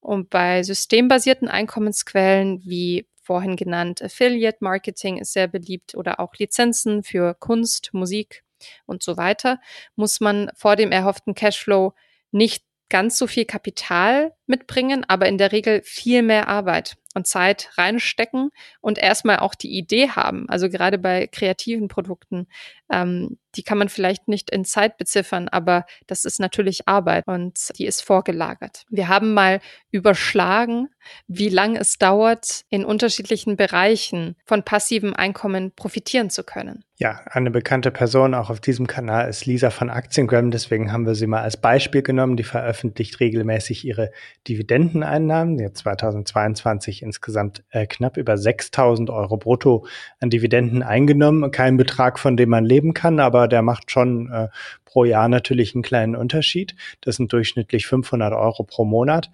Und 0.00 0.30
bei 0.30 0.62
systembasierten 0.62 1.48
Einkommensquellen 1.48 2.62
wie 2.64 3.06
vorhin 3.22 3.56
genannt 3.56 4.02
Affiliate 4.02 4.58
Marketing 4.60 5.18
ist 5.18 5.32
sehr 5.32 5.48
beliebt 5.48 5.96
oder 5.96 6.20
auch 6.20 6.34
Lizenzen 6.36 7.02
für 7.02 7.34
Kunst, 7.34 7.90
Musik 7.92 8.44
und 8.86 9.02
so 9.02 9.16
weiter, 9.16 9.60
muss 9.94 10.20
man 10.20 10.50
vor 10.54 10.76
dem 10.76 10.92
erhofften 10.92 11.34
Cashflow 11.34 11.94
nicht 12.30 12.64
ganz 12.88 13.18
so 13.18 13.26
viel 13.26 13.44
Kapital 13.44 14.32
mitbringen, 14.46 15.04
aber 15.08 15.26
in 15.26 15.38
der 15.38 15.52
Regel 15.52 15.82
viel 15.82 16.22
mehr 16.22 16.48
Arbeit 16.48 16.96
und 17.14 17.26
Zeit 17.26 17.70
reinstecken 17.76 18.50
und 18.80 18.98
erstmal 18.98 19.38
auch 19.38 19.54
die 19.54 19.76
Idee 19.76 20.10
haben. 20.10 20.48
Also 20.48 20.68
gerade 20.68 20.98
bei 20.98 21.26
kreativen 21.26 21.88
Produkten, 21.88 22.46
ähm, 22.92 23.38
die 23.56 23.62
kann 23.62 23.78
man 23.78 23.88
vielleicht 23.88 24.28
nicht 24.28 24.50
in 24.50 24.64
Zeit 24.64 24.98
beziffern, 24.98 25.48
aber 25.48 25.86
das 26.06 26.24
ist 26.24 26.38
natürlich 26.38 26.86
Arbeit 26.86 27.26
und 27.26 27.58
die 27.78 27.86
ist 27.86 28.02
vorgelagert. 28.02 28.84
Wir 28.90 29.08
haben 29.08 29.34
mal 29.34 29.60
überschlagen, 29.90 30.88
wie 31.28 31.48
lange 31.48 31.80
es 31.80 31.98
dauert, 31.98 32.64
in 32.70 32.84
unterschiedlichen 32.84 33.56
Bereichen 33.56 34.36
von 34.44 34.62
passivem 34.62 35.14
Einkommen 35.14 35.72
profitieren 35.74 36.30
zu 36.30 36.44
können. 36.44 36.84
Ja, 36.98 37.20
eine 37.26 37.50
bekannte 37.50 37.90
Person 37.90 38.32
auch 38.32 38.48
auf 38.48 38.58
diesem 38.58 38.86
Kanal 38.86 39.28
ist 39.28 39.44
Lisa 39.44 39.68
von 39.68 39.90
Aktiengram. 39.90 40.50
Deswegen 40.50 40.92
haben 40.92 41.04
wir 41.04 41.14
sie 41.14 41.26
mal 41.26 41.42
als 41.42 41.58
Beispiel 41.58 42.00
genommen. 42.00 42.38
Die 42.38 42.42
veröffentlicht 42.42 43.20
regelmäßig 43.20 43.84
ihre 43.84 44.12
Dividendeneinnahmen. 44.48 45.58
Die 45.58 45.66
hat 45.66 45.76
2022 45.76 47.02
insgesamt 47.02 47.64
äh, 47.68 47.86
knapp 47.86 48.16
über 48.16 48.38
6000 48.38 49.10
Euro 49.10 49.36
brutto 49.36 49.86
an 50.20 50.30
Dividenden 50.30 50.82
eingenommen. 50.82 51.50
Kein 51.50 51.76
Betrag, 51.76 52.18
von 52.18 52.38
dem 52.38 52.48
man 52.48 52.64
leben 52.64 52.94
kann, 52.94 53.20
aber 53.20 53.46
der 53.46 53.60
macht 53.60 53.90
schon 53.90 54.32
äh, 54.32 54.48
pro 54.86 55.04
Jahr 55.04 55.28
natürlich 55.28 55.74
einen 55.74 55.82
kleinen 55.82 56.16
Unterschied. 56.16 56.76
Das 57.02 57.16
sind 57.16 57.30
durchschnittlich 57.30 57.86
500 57.86 58.32
Euro 58.32 58.64
pro 58.64 58.86
Monat. 58.86 59.30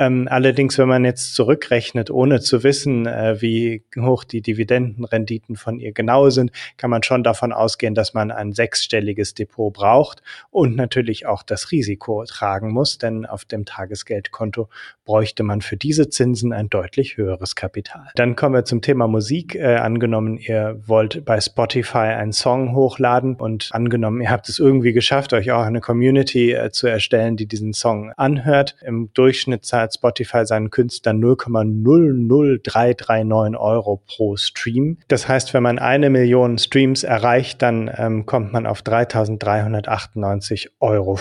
Ähm, 0.00 0.28
allerdings, 0.30 0.78
wenn 0.78 0.88
man 0.88 1.04
jetzt 1.04 1.34
zurückrechnet, 1.34 2.10
ohne 2.10 2.40
zu 2.40 2.64
wissen, 2.64 3.06
äh, 3.06 3.40
wie 3.42 3.84
hoch 3.98 4.24
die 4.24 4.40
Dividendenrenditen 4.40 5.56
von 5.56 5.78
ihr 5.78 5.92
genau 5.92 6.30
sind, 6.30 6.52
kann 6.78 6.88
man 6.88 7.02
schon 7.02 7.22
davon 7.22 7.52
ausgehen, 7.52 7.94
dass 7.94 8.14
man 8.14 8.30
ein 8.30 8.52
sechsstelliges 8.52 9.34
Depot 9.34 9.70
braucht 9.70 10.22
und 10.50 10.74
natürlich 10.74 11.26
auch 11.26 11.42
das 11.42 11.70
Risiko 11.70 12.24
tragen 12.24 12.72
muss, 12.72 12.96
denn 12.96 13.26
auf 13.26 13.44
dem 13.44 13.66
Tagesgeldkonto 13.66 14.70
bräuchte 15.04 15.42
man 15.42 15.60
für 15.60 15.76
diese 15.76 16.08
Zinsen 16.08 16.54
ein 16.54 16.70
deutlich 16.70 17.18
höheres 17.18 17.54
Kapital. 17.54 18.06
Dann 18.14 18.36
kommen 18.36 18.54
wir 18.54 18.64
zum 18.64 18.80
Thema 18.80 19.06
Musik. 19.06 19.54
Äh, 19.54 19.74
angenommen, 19.74 20.38
ihr 20.38 20.80
wollt 20.86 21.26
bei 21.26 21.40
Spotify 21.40 21.98
einen 21.98 22.32
Song 22.32 22.74
hochladen 22.74 23.34
und 23.34 23.68
angenommen, 23.72 24.22
ihr 24.22 24.30
habt 24.30 24.48
es 24.48 24.58
irgendwie 24.58 24.94
geschafft, 24.94 25.34
euch 25.34 25.50
auch 25.50 25.64
eine 25.64 25.80
Community 25.80 26.52
äh, 26.52 26.70
zu 26.70 26.86
erstellen, 26.86 27.36
die 27.36 27.46
diesen 27.46 27.74
Song 27.74 28.12
anhört. 28.16 28.76
Im 28.82 29.10
Durchschnitt 29.12 29.66
zahlt 29.90 29.94
Spotify 29.94 30.46
seinen 30.46 30.70
Künstlern 30.70 31.20
0,00339 31.22 33.58
Euro 33.58 34.02
pro 34.06 34.36
Stream. 34.36 34.98
Das 35.08 35.28
heißt, 35.28 35.52
wenn 35.54 35.62
man 35.62 35.78
eine 35.78 36.10
Million 36.10 36.58
Streams 36.58 37.04
erreicht, 37.04 37.62
dann 37.62 37.90
ähm, 37.96 38.26
kommt 38.26 38.52
man 38.52 38.66
auf 38.66 38.82
3.398,05 38.82 40.68
Euro. 40.80 41.18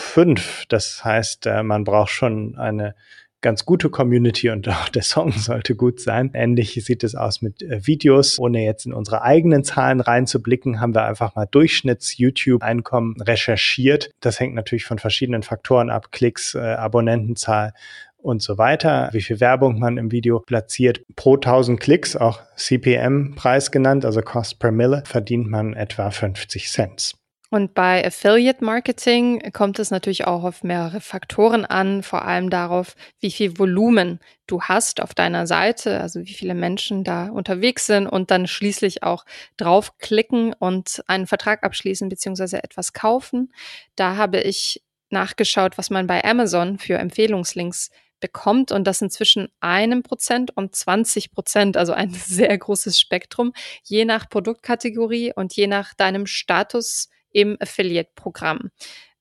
Das 0.70 1.04
heißt, 1.04 1.46
äh, 1.48 1.64
man 1.64 1.84
braucht 1.84 2.12
schon 2.12 2.56
eine 2.58 2.96
ganz 3.42 3.66
gute 3.66 3.90
Community 3.90 4.50
und 4.50 4.68
auch 4.68 4.90
der 4.90 5.04
Song 5.04 5.32
sollte 5.32 5.76
gut 5.76 6.00
sein. 6.00 6.32
Ähnlich 6.34 6.74
sieht 6.84 7.04
es 7.04 7.16
aus 7.16 7.42
mit 7.42 7.62
äh, 7.62 7.86
Videos. 7.86 8.40
Ohne 8.40 8.64
jetzt 8.64 8.86
in 8.86 8.94
unsere 8.94 9.22
eigenen 9.22 9.64
Zahlen 9.64 10.02
reinzublicken, 10.02 10.82
haben 10.82 10.94
wir 10.94 11.06
einfach 11.06 11.36
mal 11.36 11.46
Durchschnitts-YouTube-Einkommen 11.46 13.22
recherchiert. 13.22 14.12
Das 14.20 14.40
hängt 14.40 14.56
natürlich 14.56 14.86
von 14.86 15.00
verschiedenen 15.00 15.44
Faktoren 15.44 15.90
ab. 15.90 16.12
Klicks, 16.12 16.56
äh, 16.56 16.60
Abonnentenzahl 16.60 17.74
und 18.22 18.42
so 18.42 18.58
weiter, 18.58 19.10
wie 19.12 19.22
viel 19.22 19.40
Werbung 19.40 19.80
man 19.80 19.98
im 19.98 20.12
Video 20.12 20.40
platziert. 20.40 21.02
Pro 21.16 21.36
1000 21.36 21.80
Klicks, 21.80 22.16
auch 22.16 22.42
CPM-Preis 22.56 23.72
genannt, 23.72 24.06
also 24.06 24.22
Cost 24.22 24.60
per 24.60 24.72
Mille, 24.72 25.04
verdient 25.06 25.48
man 25.48 25.74
etwa 25.74 26.12
50 26.12 26.70
Cent. 26.70 27.14
Und 27.52 27.74
bei 27.74 28.06
Affiliate 28.06 28.64
Marketing 28.64 29.52
kommt 29.54 29.80
es 29.80 29.90
natürlich 29.90 30.28
auch 30.28 30.44
auf 30.44 30.64
mehrere 30.64 31.02
Faktoren 31.02 31.66
an, 31.66 32.04
vor 32.04 32.26
allem 32.26 32.52
darauf, 32.52 32.96
wie 33.20 33.32
viel 33.32 33.58
Volumen 33.58 34.20
du 34.46 34.62
hast 34.62 35.02
auf 35.02 35.16
deiner 35.16 35.48
Seite, 35.48 36.00
also 36.00 36.20
wie 36.20 36.34
viele 36.34 36.54
Menschen 36.54 37.04
da 37.04 37.30
unterwegs 37.30 37.88
sind 37.88 38.06
und 38.06 38.30
dann 38.30 38.46
schließlich 38.46 39.02
auch 39.02 39.26
draufklicken 39.58 40.54
und 40.54 41.04
einen 41.08 41.26
Vertrag 41.26 41.64
abschließen 41.64 42.08
bzw. 42.08 42.58
etwas 42.58 42.94
kaufen. 42.94 43.52
Da 43.96 44.16
habe 44.16 44.42
ich 44.42 44.84
nachgeschaut, 45.10 45.80
was 45.80 45.90
man 45.90 46.06
bei 46.06 46.24
Amazon 46.24 46.78
für 46.78 47.00
Empfehlungslinks 47.00 47.90
bekommt 48.20 48.72
und 48.72 48.86
das 48.86 49.02
inzwischen 49.02 49.50
einem 49.60 50.04
Prozent 50.04 50.56
und 50.56 50.76
20 50.76 51.32
Prozent, 51.32 51.78
also 51.78 51.94
ein 51.94 52.10
sehr 52.14 52.58
großes 52.58 53.00
Spektrum, 53.00 53.54
je 53.84 54.06
nach 54.06 54.30
Produktkategorie 54.30 55.34
und 55.36 55.56
je 55.56 55.68
nach 55.68 55.94
deinem 55.94 56.26
Status 56.26 57.10
im 57.32 57.58
Affiliate-Programm. 57.60 58.72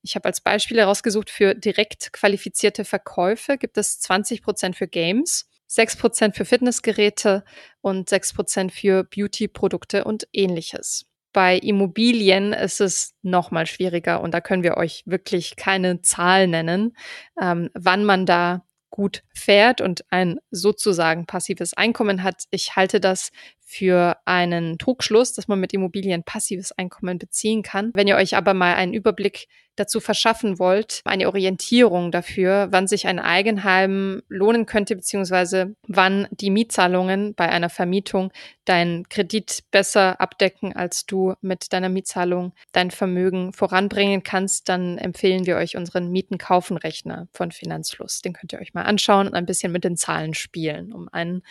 Ich 0.01 0.15
habe 0.15 0.25
als 0.25 0.41
Beispiel 0.41 0.77
herausgesucht, 0.77 1.29
für 1.29 1.55
direkt 1.55 2.13
qualifizierte 2.13 2.85
Verkäufe 2.85 3.57
gibt 3.57 3.77
es 3.77 3.99
20 3.99 4.41
Prozent 4.41 4.75
für 4.75 4.87
Games, 4.87 5.49
6 5.67 5.97
Prozent 5.97 6.35
für 6.35 6.45
Fitnessgeräte 6.45 7.43
und 7.81 8.09
6 8.09 8.33
Prozent 8.33 8.71
für 8.71 9.03
Beauty-Produkte 9.03 10.03
und 10.05 10.27
ähnliches. 10.33 11.05
Bei 11.31 11.57
Immobilien 11.57 12.53
ist 12.53 12.81
es 12.81 13.13
noch 13.21 13.51
mal 13.51 13.67
schwieriger 13.67 14.21
und 14.21 14.33
da 14.33 14.41
können 14.41 14.63
wir 14.63 14.77
euch 14.77 15.03
wirklich 15.05 15.55
keine 15.57 16.01
Zahl 16.01 16.47
nennen, 16.47 16.95
ähm, 17.39 17.69
wann 17.75 18.03
man 18.03 18.25
da 18.25 18.65
gut 18.99 19.23
fährt 19.33 19.79
und 19.79 20.03
ein 20.09 20.39
sozusagen 20.51 21.25
passives 21.25 21.73
Einkommen 21.73 22.21
hat. 22.21 22.43
Ich 22.51 22.75
halte 22.75 22.99
das 22.99 23.29
für 23.71 24.17
einen 24.25 24.79
Trugschluss, 24.79 25.33
dass 25.33 25.47
man 25.47 25.59
mit 25.59 25.73
Immobilien 25.73 26.23
passives 26.23 26.71
Einkommen 26.71 27.19
beziehen 27.19 27.61
kann. 27.61 27.91
Wenn 27.93 28.07
ihr 28.07 28.15
euch 28.15 28.35
aber 28.35 28.55
mal 28.55 28.73
einen 28.73 28.95
Überblick 28.95 29.47
dazu 29.75 29.99
verschaffen 29.99 30.57
wollt, 30.57 31.01
eine 31.05 31.27
Orientierung 31.27 32.11
dafür, 32.11 32.69
wann 32.71 32.87
sich 32.87 33.05
ein 33.05 33.19
Eigenheim 33.19 34.23
lohnen 34.27 34.65
könnte, 34.65 34.95
beziehungsweise 34.95 35.75
wann 35.87 36.27
die 36.31 36.49
Mietzahlungen 36.49 37.35
bei 37.35 37.47
einer 37.47 37.69
Vermietung 37.69 38.31
deinen 38.65 39.07
Kredit 39.07 39.59
besser 39.69 40.19
abdecken, 40.19 40.75
als 40.75 41.05
du 41.05 41.35
mit 41.41 41.71
deiner 41.71 41.89
Mietzahlung 41.89 42.53
dein 42.71 42.89
Vermögen 42.89 43.53
voranbringen 43.53 44.23
kannst, 44.23 44.67
dann 44.67 44.97
empfehlen 44.97 45.45
wir 45.45 45.57
euch 45.57 45.77
unseren 45.77 46.09
Mieten-Kaufen-Rechner 46.11 47.27
von 47.31 47.51
Finanzfluss. 47.51 48.21
Den 48.21 48.33
könnt 48.33 48.51
ihr 48.51 48.59
euch 48.59 48.73
mal 48.73 48.83
anschauen 48.83 49.27
und 49.27 49.35
ein 49.35 49.45
bisschen 49.45 49.71
mit 49.71 49.83
den 49.83 49.95
Zahlen 49.95 50.33
spielen, 50.33 50.91
um 50.91 51.07
einen 51.11 51.43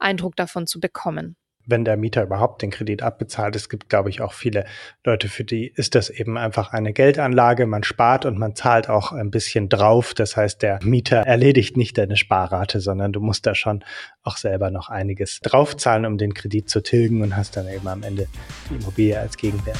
Eindruck 0.00 0.34
davon 0.34 0.66
zu 0.66 0.80
bekommen 0.80 1.36
wenn 1.70 1.84
der 1.84 1.96
Mieter 1.96 2.22
überhaupt 2.22 2.62
den 2.62 2.70
Kredit 2.70 3.02
abbezahlt. 3.02 3.56
Es 3.56 3.68
gibt, 3.68 3.88
glaube 3.88 4.10
ich, 4.10 4.20
auch 4.20 4.32
viele 4.32 4.64
Leute, 5.04 5.28
für 5.28 5.44
die 5.44 5.66
ist 5.66 5.94
das 5.94 6.10
eben 6.10 6.36
einfach 6.36 6.72
eine 6.72 6.92
Geldanlage. 6.92 7.66
Man 7.66 7.84
spart 7.84 8.26
und 8.26 8.38
man 8.38 8.54
zahlt 8.54 8.88
auch 8.88 9.12
ein 9.12 9.30
bisschen 9.30 9.68
drauf. 9.68 10.14
Das 10.14 10.36
heißt, 10.36 10.62
der 10.62 10.80
Mieter 10.82 11.18
erledigt 11.18 11.76
nicht 11.76 11.96
deine 11.98 12.16
Sparrate, 12.16 12.80
sondern 12.80 13.12
du 13.12 13.20
musst 13.20 13.46
da 13.46 13.54
schon 13.54 13.84
auch 14.22 14.36
selber 14.36 14.70
noch 14.70 14.88
einiges 14.88 15.40
draufzahlen, 15.40 16.06
um 16.06 16.18
den 16.18 16.34
Kredit 16.34 16.68
zu 16.68 16.82
tilgen 16.82 17.22
und 17.22 17.36
hast 17.36 17.56
dann 17.56 17.68
eben 17.68 17.88
am 17.88 18.02
Ende 18.02 18.26
die 18.68 18.74
Immobilie 18.74 19.18
als 19.18 19.36
Gegenwert. 19.36 19.78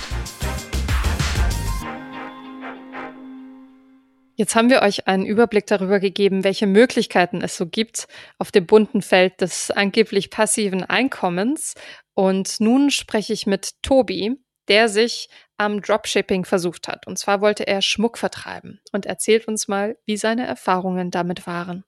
Jetzt 4.40 4.56
haben 4.56 4.70
wir 4.70 4.80
euch 4.80 5.06
einen 5.06 5.26
Überblick 5.26 5.66
darüber 5.66 6.00
gegeben, 6.00 6.44
welche 6.44 6.66
Möglichkeiten 6.66 7.42
es 7.42 7.59
so 7.59 7.66
gibt 7.66 8.09
auf 8.38 8.50
dem 8.50 8.64
bunten 8.64 9.02
Feld 9.02 9.42
des 9.42 9.70
angeblich 9.70 10.30
passiven 10.30 10.82
Einkommens. 10.82 11.75
Und 12.14 12.59
nun 12.59 12.90
spreche 12.90 13.35
ich 13.35 13.47
mit 13.47 13.82
Tobi, 13.82 14.38
der 14.68 14.88
sich 14.88 15.28
am 15.59 15.82
Dropshipping 15.82 16.47
versucht 16.47 16.88
hat. 16.88 17.06
Und 17.06 17.18
zwar 17.18 17.42
wollte 17.42 17.66
er 17.66 17.82
Schmuck 17.82 18.16
vertreiben 18.16 18.80
und 18.92 19.04
erzählt 19.04 19.47
uns 19.47 19.68
mal, 19.68 19.99
wie 20.06 20.16
seine 20.16 20.47
Erfahrungen 20.47 21.11
damit 21.11 21.47
waren. 21.47 21.85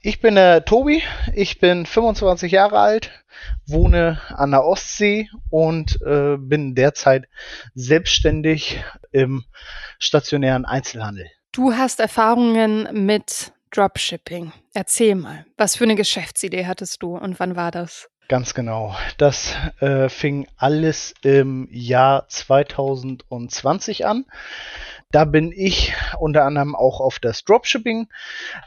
Ich 0.00 0.20
bin 0.20 0.34
der 0.34 0.64
Tobi, 0.64 1.04
ich 1.36 1.60
bin 1.60 1.86
25 1.86 2.50
Jahre 2.50 2.80
alt, 2.80 3.12
wohne 3.64 4.20
an 4.30 4.50
der 4.50 4.64
Ostsee 4.64 5.28
und 5.50 6.02
äh, 6.02 6.36
bin 6.36 6.74
derzeit 6.74 7.28
selbstständig 7.74 8.82
im 9.12 9.44
stationären 10.00 10.64
Einzelhandel. 10.64 11.30
Du 11.56 11.72
hast 11.72 12.00
Erfahrungen 12.00 12.86
mit 13.06 13.54
Dropshipping. 13.70 14.52
Erzähl 14.74 15.14
mal, 15.14 15.46
was 15.56 15.74
für 15.74 15.84
eine 15.84 15.94
Geschäftsidee 15.94 16.66
hattest 16.66 17.02
du 17.02 17.16
und 17.16 17.40
wann 17.40 17.56
war 17.56 17.70
das? 17.70 18.10
Ganz 18.28 18.52
genau. 18.52 18.94
Das 19.16 19.54
äh, 19.80 20.10
fing 20.10 20.46
alles 20.58 21.14
im 21.22 21.66
Jahr 21.70 22.28
2020 22.28 24.04
an. 24.04 24.26
Da 25.10 25.24
bin 25.24 25.50
ich 25.50 25.94
unter 26.18 26.44
anderem 26.44 26.76
auch 26.76 27.00
auf 27.00 27.20
das 27.20 27.42
Dropshipping 27.42 28.08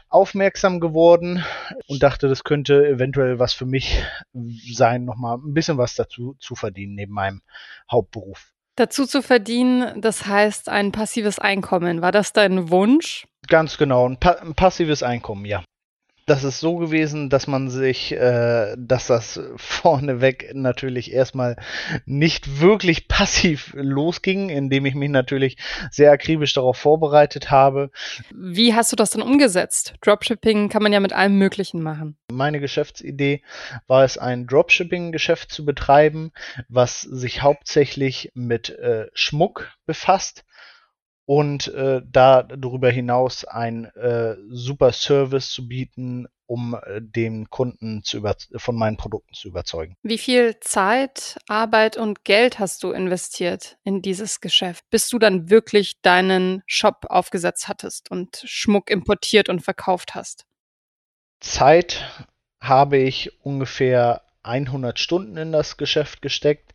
aufmerksam 0.08 0.80
geworden 0.80 1.44
und 1.86 2.02
dachte, 2.02 2.26
das 2.26 2.42
könnte 2.42 2.88
eventuell 2.88 3.38
was 3.38 3.52
für 3.52 3.66
mich 3.66 4.04
sein, 4.32 5.04
nochmal 5.04 5.36
ein 5.36 5.54
bisschen 5.54 5.78
was 5.78 5.94
dazu 5.94 6.34
zu 6.40 6.56
verdienen 6.56 6.96
neben 6.96 7.12
meinem 7.12 7.40
Hauptberuf. 7.88 8.52
Dazu 8.80 9.04
zu 9.04 9.20
verdienen, 9.20 10.00
das 10.00 10.24
heißt 10.24 10.70
ein 10.70 10.90
passives 10.90 11.38
Einkommen. 11.38 12.00
War 12.00 12.12
das 12.12 12.32
dein 12.32 12.70
Wunsch? 12.70 13.26
Ganz 13.46 13.76
genau, 13.76 14.08
ein, 14.08 14.16
pa 14.16 14.30
ein 14.40 14.54
passives 14.54 15.02
Einkommen, 15.02 15.44
ja 15.44 15.62
das 16.26 16.44
ist 16.44 16.60
so 16.60 16.76
gewesen, 16.76 17.30
dass 17.30 17.46
man 17.46 17.68
sich, 17.68 18.12
äh, 18.12 18.74
dass 18.78 19.06
das 19.06 19.40
vorneweg 19.56 20.50
natürlich 20.54 21.12
erstmal 21.12 21.56
nicht 22.06 22.60
wirklich 22.60 23.08
passiv 23.08 23.72
losging, 23.74 24.48
indem 24.48 24.86
ich 24.86 24.94
mich 24.94 25.10
natürlich 25.10 25.56
sehr 25.90 26.12
akribisch 26.12 26.52
darauf 26.54 26.76
vorbereitet 26.76 27.50
habe. 27.50 27.90
Wie 28.34 28.74
hast 28.74 28.92
du 28.92 28.96
das 28.96 29.10
dann 29.10 29.22
umgesetzt? 29.22 29.94
Dropshipping 30.02 30.68
kann 30.68 30.82
man 30.82 30.92
ja 30.92 31.00
mit 31.00 31.12
allem 31.12 31.36
Möglichen 31.36 31.82
machen. 31.82 32.16
Meine 32.30 32.60
Geschäftsidee 32.60 33.42
war 33.86 34.04
es, 34.04 34.18
ein 34.18 34.46
Dropshipping-Geschäft 34.46 35.50
zu 35.50 35.64
betreiben, 35.64 36.32
was 36.68 37.02
sich 37.02 37.42
hauptsächlich 37.42 38.30
mit 38.34 38.70
äh, 38.70 39.06
Schmuck 39.14 39.72
befasst 39.86 40.44
und 41.30 41.68
äh, 41.68 42.02
da 42.10 42.42
darüber 42.42 42.90
hinaus 42.90 43.44
ein 43.44 43.84
äh, 43.84 44.34
super 44.48 44.90
Service 44.90 45.52
zu 45.52 45.68
bieten, 45.68 46.26
um 46.46 46.74
äh, 46.74 47.00
den 47.00 47.48
Kunden 47.50 48.02
zu 48.02 48.16
über 48.16 48.34
von 48.56 48.74
meinen 48.74 48.96
Produkten 48.96 49.32
zu 49.34 49.46
überzeugen. 49.46 49.94
Wie 50.02 50.18
viel 50.18 50.58
Zeit, 50.58 51.38
Arbeit 51.46 51.96
und 51.96 52.24
Geld 52.24 52.58
hast 52.58 52.82
du 52.82 52.90
investiert 52.90 53.78
in 53.84 54.02
dieses 54.02 54.40
Geschäft, 54.40 54.84
bis 54.90 55.08
du 55.08 55.20
dann 55.20 55.50
wirklich 55.50 56.00
deinen 56.02 56.64
Shop 56.66 57.06
aufgesetzt 57.08 57.68
hattest 57.68 58.10
und 58.10 58.42
Schmuck 58.44 58.90
importiert 58.90 59.48
und 59.48 59.60
verkauft 59.60 60.16
hast? 60.16 60.46
Zeit 61.38 62.26
habe 62.60 62.98
ich 62.98 63.38
ungefähr 63.44 64.22
100 64.42 64.98
Stunden 64.98 65.36
in 65.36 65.52
das 65.52 65.76
Geschäft 65.76 66.22
gesteckt 66.22 66.74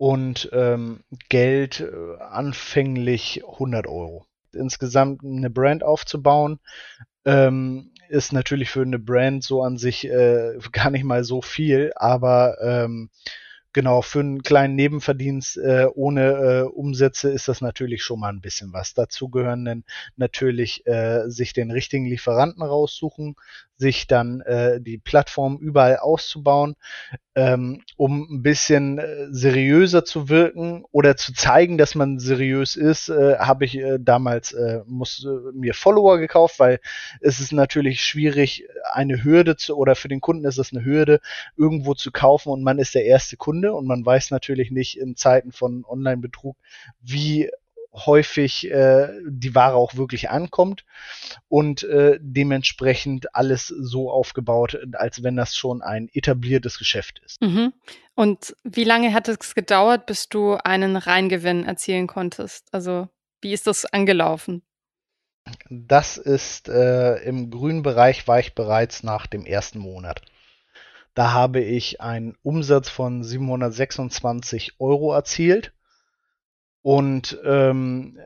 und 0.00 0.48
ähm, 0.54 1.00
Geld 1.28 1.80
äh, 1.80 2.22
anfänglich 2.22 3.42
100 3.46 3.86
Euro. 3.86 4.24
Insgesamt 4.54 5.22
eine 5.22 5.50
Brand 5.50 5.84
aufzubauen, 5.84 6.58
ähm, 7.26 7.92
ist 8.08 8.32
natürlich 8.32 8.70
für 8.70 8.80
eine 8.80 8.98
Brand 8.98 9.44
so 9.44 9.62
an 9.62 9.76
sich 9.76 10.08
äh, 10.08 10.56
gar 10.72 10.88
nicht 10.88 11.04
mal 11.04 11.22
so 11.22 11.42
viel, 11.42 11.92
aber 11.96 12.56
ähm, 12.62 13.10
genau, 13.72 14.02
für 14.02 14.20
einen 14.20 14.42
kleinen 14.42 14.74
Nebenverdienst 14.74 15.58
äh, 15.58 15.86
ohne 15.94 16.22
äh, 16.22 16.62
Umsätze 16.62 17.30
ist 17.30 17.48
das 17.48 17.60
natürlich 17.60 18.02
schon 18.02 18.20
mal 18.20 18.32
ein 18.32 18.40
bisschen 18.40 18.72
was. 18.72 18.94
Dazu 18.94 19.28
gehören 19.28 19.64
dann 19.64 19.84
natürlich 20.16 20.86
äh, 20.86 21.28
sich 21.28 21.52
den 21.52 21.70
richtigen 21.70 22.06
Lieferanten 22.06 22.62
raussuchen, 22.62 23.36
sich 23.80 24.06
dann 24.06 24.42
äh, 24.42 24.80
die 24.80 24.98
Plattform 24.98 25.56
überall 25.56 25.96
auszubauen, 25.96 26.76
ähm, 27.34 27.82
um 27.96 28.28
ein 28.30 28.42
bisschen 28.42 28.98
äh, 28.98 29.28
seriöser 29.30 30.04
zu 30.04 30.28
wirken 30.28 30.84
oder 30.92 31.16
zu 31.16 31.32
zeigen, 31.32 31.78
dass 31.78 31.94
man 31.94 32.18
seriös 32.18 32.76
ist, 32.76 33.08
äh, 33.08 33.38
habe 33.38 33.64
ich 33.64 33.78
äh, 33.78 33.98
damals 33.98 34.52
äh, 34.52 34.80
muss, 34.86 35.24
äh, 35.24 35.52
mir 35.54 35.72
Follower 35.72 36.18
gekauft, 36.18 36.58
weil 36.58 36.80
es 37.20 37.40
ist 37.40 37.52
natürlich 37.52 38.02
schwierig, 38.02 38.66
eine 38.92 39.24
Hürde 39.24 39.56
zu, 39.56 39.76
oder 39.76 39.94
für 39.94 40.08
den 40.08 40.20
Kunden 40.20 40.44
ist 40.44 40.58
es 40.58 40.72
eine 40.72 40.84
Hürde, 40.84 41.20
irgendwo 41.56 41.94
zu 41.94 42.10
kaufen 42.10 42.50
und 42.50 42.62
man 42.62 42.78
ist 42.78 42.94
der 42.94 43.06
erste 43.06 43.38
Kunde 43.60 43.74
und 43.74 43.86
man 43.86 44.04
weiß 44.04 44.30
natürlich 44.30 44.70
nicht 44.70 44.98
in 44.98 45.16
Zeiten 45.16 45.52
von 45.52 45.84
Online-Betrug, 45.84 46.56
wie 47.02 47.50
häufig 47.92 48.70
äh, 48.70 49.08
die 49.28 49.54
Ware 49.54 49.74
auch 49.74 49.96
wirklich 49.96 50.30
ankommt 50.30 50.84
und 51.48 51.82
äh, 51.82 52.18
dementsprechend 52.20 53.34
alles 53.34 53.66
so 53.66 54.10
aufgebaut, 54.10 54.78
als 54.92 55.24
wenn 55.24 55.36
das 55.36 55.56
schon 55.56 55.82
ein 55.82 56.08
etabliertes 56.12 56.78
Geschäft 56.78 57.20
ist. 57.26 57.42
Mhm. 57.42 57.72
Und 58.14 58.54
wie 58.62 58.84
lange 58.84 59.12
hat 59.12 59.28
es 59.28 59.54
gedauert, 59.54 60.06
bis 60.06 60.28
du 60.28 60.54
einen 60.54 60.96
Reingewinn 60.96 61.64
erzielen 61.64 62.06
konntest? 62.06 62.72
Also 62.72 63.08
wie 63.42 63.52
ist 63.52 63.66
das 63.66 63.84
angelaufen? 63.86 64.62
Das 65.68 66.16
ist 66.16 66.68
äh, 66.68 67.16
im 67.24 67.50
grünen 67.50 67.82
Bereich 67.82 68.28
war 68.28 68.38
ich 68.38 68.54
bereits 68.54 69.02
nach 69.02 69.26
dem 69.26 69.44
ersten 69.44 69.80
Monat. 69.80 70.22
Da 71.20 71.32
habe 71.32 71.60
ich 71.60 72.00
einen 72.00 72.34
Umsatz 72.42 72.88
von 72.88 73.22
726 73.22 74.80
Euro 74.80 75.12
erzielt 75.12 75.74
und 76.80 77.38
ähm, 77.44 78.18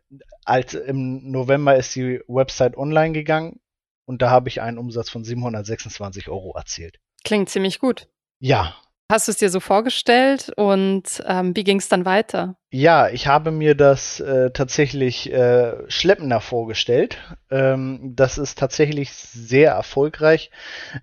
als 0.44 0.74
im 0.74 1.32
November 1.32 1.74
ist 1.74 1.96
die 1.96 2.20
Website 2.28 2.76
online 2.76 3.12
gegangen 3.12 3.58
und 4.04 4.22
da 4.22 4.30
habe 4.30 4.48
ich 4.48 4.60
einen 4.60 4.78
Umsatz 4.78 5.10
von 5.10 5.24
726 5.24 6.28
Euro 6.28 6.56
erzielt. 6.56 7.00
Klingt 7.24 7.48
ziemlich 7.48 7.80
gut. 7.80 8.06
Ja. 8.38 8.76
Hast 9.10 9.28
du 9.28 9.32
es 9.32 9.38
dir 9.38 9.50
so 9.50 9.60
vorgestellt 9.60 10.50
und 10.56 11.22
ähm, 11.26 11.54
wie 11.54 11.62
ging 11.62 11.78
es 11.78 11.88
dann 11.88 12.06
weiter? 12.06 12.56
Ja, 12.70 13.10
ich 13.10 13.26
habe 13.26 13.50
mir 13.50 13.74
das 13.74 14.18
äh, 14.20 14.50
tatsächlich 14.50 15.30
äh, 15.30 15.88
schleppender 15.88 16.40
vorgestellt. 16.40 17.18
Ähm, 17.50 18.14
das 18.16 18.38
ist 18.38 18.58
tatsächlich 18.58 19.12
sehr 19.12 19.72
erfolgreich 19.72 20.50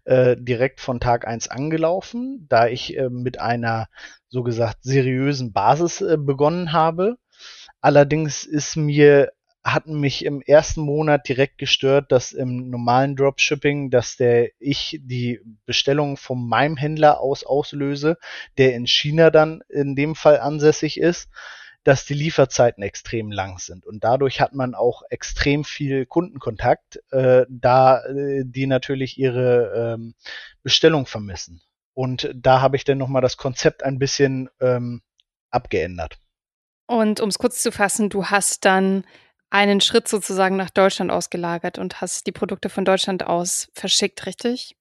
äh, 0.05 0.35
direkt 0.37 0.81
von 0.81 0.99
Tag 0.99 1.27
1 1.27 1.49
angelaufen, 1.49 2.47
da 2.49 2.67
ich 2.67 2.97
äh, 2.97 3.09
mit 3.09 3.39
einer 3.39 3.87
so 4.29 4.41
gesagt 4.41 4.79
seriösen 4.81 5.53
Basis 5.53 6.01
äh, 6.01 6.17
begonnen 6.17 6.73
habe 6.73 7.17
Allerdings 7.81 8.45
ist 8.45 8.75
mir 8.75 9.31
hatten 9.63 9.99
mich 9.99 10.25
im 10.25 10.41
ersten 10.41 10.81
Monat 10.81 11.27
direkt 11.27 11.57
gestört, 11.57 12.11
dass 12.11 12.31
im 12.31 12.69
normalen 12.69 13.15
Dropshipping, 13.15 13.91
dass 13.91 14.17
der 14.17 14.49
ich 14.59 14.99
die 15.03 15.39
Bestellung 15.65 16.17
von 16.17 16.47
meinem 16.47 16.77
Händler 16.77 17.19
aus 17.19 17.43
auslöse, 17.43 18.17
der 18.57 18.73
in 18.73 18.87
China 18.87 19.29
dann 19.29 19.61
in 19.69 19.95
dem 19.95 20.15
Fall 20.15 20.39
ansässig 20.39 20.99
ist, 20.99 21.29
dass 21.83 22.05
die 22.05 22.13
Lieferzeiten 22.13 22.83
extrem 22.83 23.31
lang 23.31 23.59
sind. 23.59 23.85
Und 23.85 24.03
dadurch 24.03 24.39
hat 24.39 24.53
man 24.53 24.75
auch 24.75 25.03
extrem 25.09 25.63
viel 25.63 26.05
Kundenkontakt, 26.05 26.99
äh, 27.11 27.45
da 27.49 28.03
äh, 28.05 28.43
die 28.45 28.67
natürlich 28.67 29.17
ihre 29.17 29.95
ähm, 29.95 30.13
Bestellung 30.63 31.05
vermissen. 31.05 31.61
Und 31.93 32.31
da 32.35 32.61
habe 32.61 32.77
ich 32.77 32.83
dann 32.83 32.97
nochmal 32.97 33.21
das 33.21 33.37
Konzept 33.37 33.83
ein 33.83 33.99
bisschen 33.99 34.49
ähm, 34.59 35.01
abgeändert. 35.49 36.17
Und 36.87 37.19
um 37.19 37.29
es 37.29 37.37
kurz 37.37 37.61
zu 37.61 37.71
fassen, 37.71 38.09
du 38.09 38.25
hast 38.25 38.65
dann 38.65 39.05
einen 39.51 39.81
Schritt 39.81 40.07
sozusagen 40.07 40.55
nach 40.55 40.71
Deutschland 40.71 41.11
ausgelagert 41.11 41.77
und 41.77 42.01
hast 42.01 42.25
die 42.25 42.31
Produkte 42.31 42.69
von 42.69 42.85
Deutschland 42.85 43.27
aus 43.27 43.69
verschickt, 43.73 44.25
richtig? 44.25 44.75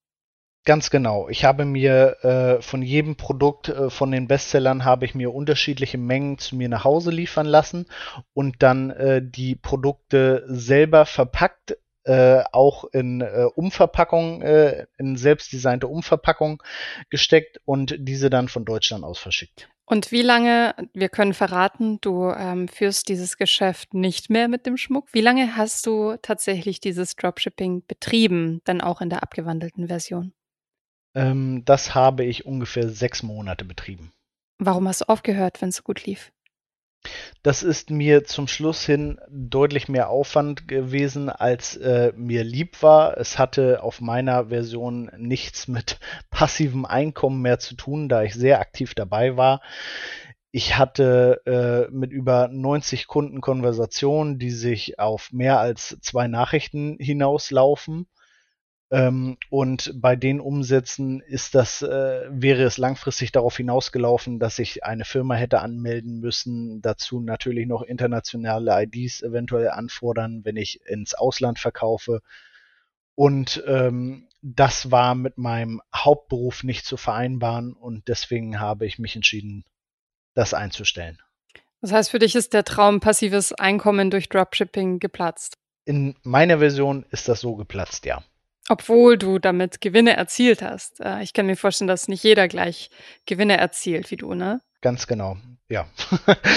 Ganz 0.66 0.90
genau. 0.90 1.28
Ich 1.30 1.44
habe 1.44 1.64
mir 1.64 2.22
äh, 2.22 2.62
von 2.62 2.82
jedem 2.82 3.16
Produkt 3.16 3.70
äh, 3.70 3.88
von 3.88 4.10
den 4.10 4.28
Bestsellern 4.28 4.84
habe 4.84 5.06
ich 5.06 5.14
mir 5.14 5.34
unterschiedliche 5.34 5.96
Mengen 5.96 6.36
zu 6.38 6.54
mir 6.54 6.68
nach 6.68 6.84
Hause 6.84 7.10
liefern 7.10 7.46
lassen 7.46 7.86
und 8.34 8.62
dann 8.62 8.90
äh, 8.90 9.22
die 9.24 9.56
Produkte 9.56 10.44
selber 10.46 11.06
verpackt, 11.06 11.78
äh, 12.04 12.42
auch 12.52 12.84
in 12.84 13.22
äh, 13.22 13.46
Umverpackung, 13.54 14.42
äh, 14.42 14.86
in 14.98 15.16
selbstdesignte 15.16 15.88
Umverpackung 15.88 16.62
gesteckt 17.08 17.60
und 17.64 17.94
diese 17.98 18.28
dann 18.28 18.48
von 18.48 18.66
Deutschland 18.66 19.02
aus 19.02 19.18
verschickt. 19.18 19.70
Und 19.90 20.12
wie 20.12 20.22
lange, 20.22 20.76
wir 20.94 21.08
können 21.08 21.34
verraten, 21.34 22.00
du 22.00 22.30
ähm, 22.30 22.68
führst 22.68 23.08
dieses 23.08 23.36
Geschäft 23.36 23.92
nicht 23.92 24.30
mehr 24.30 24.46
mit 24.46 24.64
dem 24.64 24.76
Schmuck. 24.76 25.08
Wie 25.12 25.20
lange 25.20 25.56
hast 25.56 25.84
du 25.84 26.16
tatsächlich 26.22 26.78
dieses 26.78 27.16
Dropshipping 27.16 27.82
betrieben, 27.88 28.60
dann 28.62 28.82
auch 28.82 29.00
in 29.00 29.10
der 29.10 29.24
abgewandelten 29.24 29.88
Version? 29.88 30.32
Ähm, 31.16 31.64
das 31.64 31.92
habe 31.92 32.24
ich 32.24 32.46
ungefähr 32.46 32.88
sechs 32.88 33.24
Monate 33.24 33.64
betrieben. 33.64 34.12
Warum 34.58 34.86
hast 34.86 35.00
du 35.00 35.08
aufgehört, 35.08 35.60
wenn 35.60 35.70
es 35.70 35.76
so 35.76 35.82
gut 35.82 36.06
lief? 36.06 36.30
Das 37.42 37.62
ist 37.62 37.90
mir 37.90 38.24
zum 38.24 38.46
Schluss 38.46 38.84
hin 38.84 39.18
deutlich 39.30 39.88
mehr 39.88 40.10
Aufwand 40.10 40.68
gewesen, 40.68 41.30
als 41.30 41.76
äh, 41.76 42.12
mir 42.14 42.44
lieb 42.44 42.82
war. 42.82 43.16
Es 43.16 43.38
hatte 43.38 43.82
auf 43.82 44.02
meiner 44.02 44.48
Version 44.48 45.10
nichts 45.16 45.66
mit 45.66 45.98
passivem 46.30 46.84
Einkommen 46.84 47.40
mehr 47.40 47.58
zu 47.58 47.74
tun, 47.76 48.08
da 48.08 48.22
ich 48.22 48.34
sehr 48.34 48.60
aktiv 48.60 48.94
dabei 48.94 49.36
war. 49.36 49.62
Ich 50.52 50.76
hatte 50.76 51.42
äh, 51.46 51.90
mit 51.92 52.10
über 52.10 52.48
90 52.48 53.06
Kunden 53.06 53.40
Konversationen, 53.40 54.38
die 54.38 54.50
sich 54.50 54.98
auf 54.98 55.32
mehr 55.32 55.60
als 55.60 55.96
zwei 56.02 56.26
Nachrichten 56.26 56.96
hinauslaufen. 56.98 58.08
Ähm, 58.92 59.36
und 59.50 59.92
bei 59.94 60.16
den 60.16 60.40
Umsätzen 60.40 61.20
ist 61.20 61.54
das, 61.54 61.82
äh, 61.82 62.26
wäre 62.28 62.64
es 62.64 62.76
langfristig 62.76 63.30
darauf 63.30 63.56
hinausgelaufen, 63.56 64.40
dass 64.40 64.58
ich 64.58 64.84
eine 64.84 65.04
Firma 65.04 65.34
hätte 65.34 65.60
anmelden 65.60 66.18
müssen, 66.18 66.82
dazu 66.82 67.20
natürlich 67.20 67.68
noch 67.68 67.82
internationale 67.82 68.82
IDs 68.82 69.22
eventuell 69.22 69.70
anfordern, 69.70 70.44
wenn 70.44 70.56
ich 70.56 70.80
ins 70.86 71.14
Ausland 71.14 71.60
verkaufe. 71.60 72.20
Und 73.14 73.62
ähm, 73.66 74.28
das 74.42 74.90
war 74.90 75.14
mit 75.14 75.38
meinem 75.38 75.80
Hauptberuf 75.94 76.64
nicht 76.64 76.84
zu 76.84 76.96
vereinbaren 76.96 77.74
und 77.74 78.08
deswegen 78.08 78.58
habe 78.58 78.86
ich 78.86 78.98
mich 78.98 79.14
entschieden, 79.14 79.64
das 80.34 80.52
einzustellen. 80.52 81.18
Das 81.80 81.92
heißt, 81.92 82.10
für 82.10 82.18
dich 82.18 82.34
ist 82.34 82.54
der 82.54 82.64
Traum 82.64 83.00
passives 83.00 83.52
Einkommen 83.52 84.10
durch 84.10 84.28
Dropshipping 84.28 84.98
geplatzt. 84.98 85.58
In 85.84 86.16
meiner 86.22 86.58
Version 86.58 87.06
ist 87.10 87.28
das 87.28 87.40
so 87.40 87.56
geplatzt, 87.56 88.04
ja. 88.04 88.22
Obwohl 88.70 89.18
du 89.18 89.40
damit 89.40 89.80
Gewinne 89.80 90.16
erzielt 90.16 90.62
hast. 90.62 91.00
Äh, 91.00 91.22
ich 91.22 91.32
kann 91.32 91.46
mir 91.46 91.56
vorstellen, 91.56 91.88
dass 91.88 92.06
nicht 92.06 92.22
jeder 92.22 92.46
gleich 92.46 92.88
Gewinne 93.26 93.56
erzielt 93.56 94.12
wie 94.12 94.16
du, 94.16 94.34
ne? 94.34 94.60
Ganz 94.80 95.08
genau, 95.08 95.36
ja. 95.68 95.88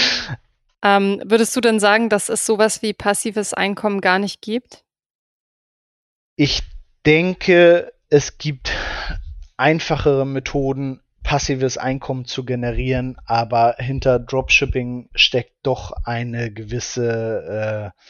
ähm, 0.84 1.20
würdest 1.24 1.56
du 1.56 1.60
denn 1.60 1.80
sagen, 1.80 2.08
dass 2.08 2.28
es 2.28 2.46
sowas 2.46 2.82
wie 2.82 2.92
passives 2.92 3.52
Einkommen 3.52 4.00
gar 4.00 4.20
nicht 4.20 4.40
gibt? 4.42 4.84
Ich 6.36 6.62
denke, 7.04 7.92
es 8.10 8.38
gibt 8.38 8.70
einfachere 9.56 10.24
Methoden, 10.24 11.00
passives 11.24 11.78
Einkommen 11.78 12.26
zu 12.26 12.44
generieren, 12.44 13.16
aber 13.26 13.74
hinter 13.80 14.20
Dropshipping 14.20 15.08
steckt 15.16 15.56
doch 15.64 15.90
eine 16.04 16.52
gewisse, 16.52 17.92
äh, 17.92 18.00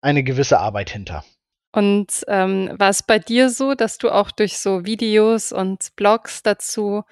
eine 0.00 0.24
gewisse 0.24 0.58
Arbeit 0.58 0.88
hinter. 0.88 1.22
Und 1.72 2.24
ähm, 2.28 2.70
war 2.78 2.88
es 2.88 3.02
bei 3.02 3.18
dir 3.18 3.50
so, 3.50 3.74
dass 3.74 3.98
du 3.98 4.10
auch 4.10 4.30
durch 4.30 4.58
so 4.58 4.84
Videos 4.84 5.52
und 5.52 5.94
Blogs 5.96 6.42
dazu, 6.42 7.02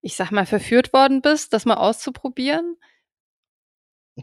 ich 0.00 0.16
sag 0.16 0.30
mal, 0.30 0.46
verführt 0.46 0.92
worden 0.92 1.20
bist, 1.20 1.52
das 1.52 1.66
mal 1.66 1.74
auszuprobieren? 1.74 2.76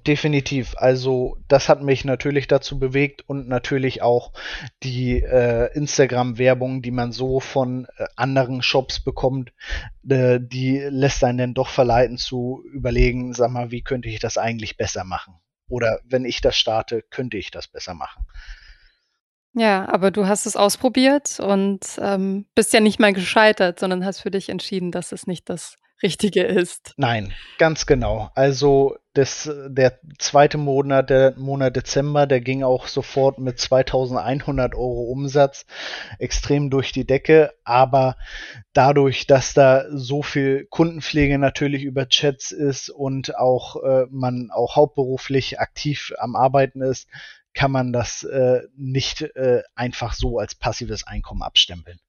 Definitiv. 0.07 0.73
Also 0.77 1.37
das 1.47 1.69
hat 1.69 1.83
mich 1.83 2.03
natürlich 2.03 2.47
dazu 2.47 2.79
bewegt 2.79 3.29
und 3.29 3.47
natürlich 3.47 4.01
auch 4.01 4.33
die 4.81 5.21
äh, 5.21 5.71
Instagram-Werbung, 5.77 6.81
die 6.81 6.89
man 6.89 7.11
so 7.11 7.39
von 7.39 7.85
äh, 7.97 8.07
anderen 8.15 8.63
Shops 8.63 8.99
bekommt, 8.99 9.53
äh, 10.09 10.39
die 10.41 10.79
lässt 10.79 11.23
einen 11.23 11.37
dann 11.37 11.53
doch 11.53 11.69
verleiten 11.69 12.17
zu 12.17 12.63
überlegen, 12.73 13.33
sag 13.33 13.51
mal, 13.51 13.69
wie 13.69 13.83
könnte 13.83 14.09
ich 14.09 14.19
das 14.19 14.39
eigentlich 14.39 14.77
besser 14.77 15.03
machen? 15.03 15.35
Oder 15.69 15.99
wenn 16.05 16.25
ich 16.25 16.41
das 16.41 16.57
starte, 16.57 17.03
könnte 17.11 17.37
ich 17.37 17.51
das 17.51 17.67
besser 17.67 17.93
machen. 17.93 18.25
Ja, 19.53 19.87
aber 19.87 20.09
du 20.09 20.27
hast 20.27 20.45
es 20.45 20.55
ausprobiert 20.55 21.39
und 21.39 21.81
ähm, 21.99 22.45
bist 22.55 22.73
ja 22.73 22.79
nicht 22.79 22.99
mal 22.99 23.13
gescheitert, 23.13 23.79
sondern 23.79 24.03
hast 24.03 24.19
für 24.19 24.31
dich 24.31 24.49
entschieden, 24.49 24.91
dass 24.91 25.11
es 25.11 25.27
nicht 25.27 25.47
das 25.49 25.77
Richtige 26.03 26.43
ist. 26.43 26.93
Nein, 26.97 27.33
ganz 27.57 27.85
genau. 27.85 28.29
Also 28.35 28.97
das, 29.13 29.49
der 29.67 29.99
zweite 30.19 30.57
Monat, 30.57 31.09
der 31.09 31.33
Monat 31.37 31.77
Dezember, 31.77 32.27
der 32.27 32.41
ging 32.41 32.61
auch 32.63 32.87
sofort 32.87 33.39
mit 33.39 33.57
2100 33.57 34.75
Euro 34.75 35.03
Umsatz 35.03 35.65
extrem 36.19 36.69
durch 36.69 36.91
die 36.91 37.07
Decke. 37.07 37.53
Aber 37.63 38.17
dadurch, 38.73 39.27
dass 39.27 39.53
da 39.53 39.85
so 39.91 40.23
viel 40.23 40.65
Kundenpflege 40.65 41.39
natürlich 41.39 41.83
über 41.83 42.09
Chats 42.09 42.51
ist 42.51 42.89
und 42.89 43.37
auch 43.37 43.81
äh, 43.81 44.05
man 44.09 44.49
auch 44.51 44.75
hauptberuflich 44.75 45.61
aktiv 45.61 46.13
am 46.17 46.35
Arbeiten 46.35 46.81
ist, 46.81 47.07
kann 47.53 47.71
man 47.71 47.93
das 47.93 48.23
äh, 48.23 48.61
nicht 48.75 49.21
äh, 49.21 49.61
einfach 49.75 50.13
so 50.13 50.39
als 50.39 50.55
passives 50.55 51.05
Einkommen 51.05 51.41
abstempeln. 51.41 51.99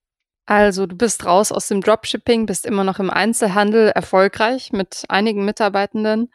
Also 0.47 0.87
du 0.87 0.97
bist 0.97 1.25
raus 1.25 1.53
aus 1.53 1.69
dem 1.69 1.81
Dropshipping, 1.81 2.47
bist 2.47 2.67
immer 2.67 2.85
noch 2.85 2.99
im 2.99 3.11
Einzelhandel 3.11 3.89
erfolgreich 3.89 4.73
mit 4.73 5.05
einigen 5.09 5.45
Mitarbeitenden. 5.45 6.31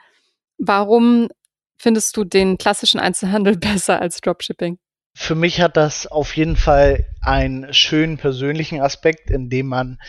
Warum 0.58 1.30
findest 1.78 2.18
du 2.18 2.24
den 2.24 2.58
klassischen 2.58 3.00
Einzelhandel 3.00 3.58
besser 3.58 4.02
als 4.02 4.20
Dropshipping? 4.22 4.80
Für 5.22 5.36
mich 5.36 5.60
hat 5.60 5.76
das 5.76 6.08
auf 6.08 6.38
jeden 6.38 6.56
Fall 6.56 7.06
einen 7.22 7.74
schönen 7.74 8.18
persönlichen 8.18 8.80
Aspekt, 8.80 9.30
in 9.30 9.50
dem 9.50 9.68
man 9.68 10.00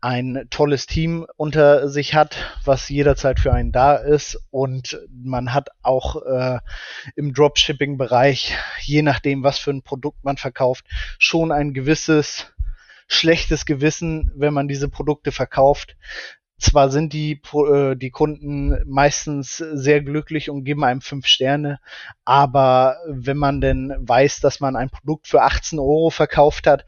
ein 0.00 0.46
tolles 0.48 0.86
Team 0.86 1.26
unter 1.36 1.88
sich 1.88 2.14
hat, 2.14 2.36
was 2.64 2.88
jederzeit 2.88 3.40
für 3.40 3.52
einen 3.52 3.72
da 3.72 3.96
ist. 3.96 4.38
Und 4.50 5.00
man 5.10 5.52
hat 5.52 5.70
auch 5.82 6.22
äh, 6.22 6.60
im 7.16 7.34
Dropshipping-Bereich, 7.34 8.56
je 8.80 9.02
nachdem, 9.02 9.42
was 9.42 9.58
für 9.58 9.72
ein 9.72 9.82
Produkt 9.82 10.24
man 10.24 10.36
verkauft, 10.36 10.86
schon 11.18 11.50
ein 11.50 11.74
gewisses 11.74 12.46
schlechtes 13.08 13.66
Gewissen, 13.66 14.30
wenn 14.36 14.54
man 14.54 14.68
diese 14.68 14.88
Produkte 14.88 15.32
verkauft. 15.32 15.96
Zwar 16.64 16.90
sind 16.90 17.12
die, 17.12 17.42
äh, 17.52 17.94
die 17.94 18.08
Kunden 18.10 18.74
meistens 18.86 19.58
sehr 19.58 20.00
glücklich 20.00 20.48
und 20.48 20.64
geben 20.64 20.82
einem 20.82 21.02
fünf 21.02 21.26
Sterne, 21.26 21.78
aber 22.24 22.96
wenn 23.06 23.36
man 23.36 23.60
denn 23.60 23.94
weiß, 23.98 24.40
dass 24.40 24.60
man 24.60 24.74
ein 24.74 24.88
Produkt 24.88 25.28
für 25.28 25.42
18 25.42 25.78
Euro 25.78 26.08
verkauft 26.08 26.66
hat, 26.66 26.86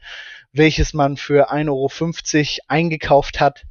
welches 0.51 0.95
man 0.95 1.15
für 1.15 1.51
1,50 1.51 1.69
Euro 1.69 2.65
eingekauft 2.67 3.39
hat, 3.39 3.66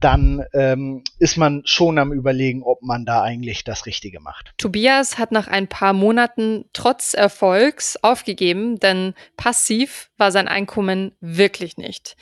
dann 0.00 0.44
ähm, 0.54 1.04
ist 1.18 1.36
man 1.36 1.62
schon 1.64 1.98
am 1.98 2.12
Überlegen, 2.12 2.62
ob 2.62 2.82
man 2.82 3.04
da 3.04 3.22
eigentlich 3.22 3.64
das 3.64 3.86
Richtige 3.86 4.20
macht. 4.20 4.52
Tobias 4.58 5.18
hat 5.18 5.32
nach 5.32 5.46
ein 5.46 5.68
paar 5.68 5.92
Monaten 5.92 6.64
trotz 6.72 7.14
Erfolgs 7.14 7.96
aufgegeben, 8.02 8.80
denn 8.80 9.14
passiv 9.36 10.10
war 10.16 10.32
sein 10.32 10.48
Einkommen 10.48 11.12
wirklich 11.20 11.76
nicht. 11.76 12.16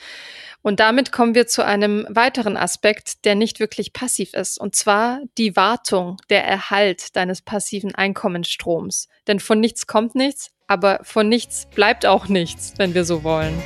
Und 0.61 0.81
damit 0.81 1.13
kommen 1.13 1.35
wir 1.35 1.47
zu 1.47 1.63
einem 1.63 2.05
weiteren 2.09 2.57
Aspekt, 2.57 3.23
der 3.23 3.35
nicht 3.35 3.61
wirklich 3.61 3.93
passiv 3.93 4.33
ist, 4.33 4.59
und 4.59 4.75
zwar 4.75 5.21
die 5.37 5.55
Wartung, 5.55 6.17
der 6.29 6.45
Erhalt 6.45 7.15
deines 7.15 7.41
passiven 7.41 7.95
Einkommensstroms. 7.95 9.07
Denn 9.27 9.39
von 9.39 9.61
nichts 9.61 9.87
kommt 9.87 10.15
nichts, 10.15 10.51
aber 10.67 10.99
von 11.03 11.29
nichts 11.29 11.67
bleibt 11.73 12.05
auch 12.05 12.27
nichts, 12.27 12.73
wenn 12.77 12.93
wir 12.93 13.05
so 13.05 13.23
wollen. 13.23 13.57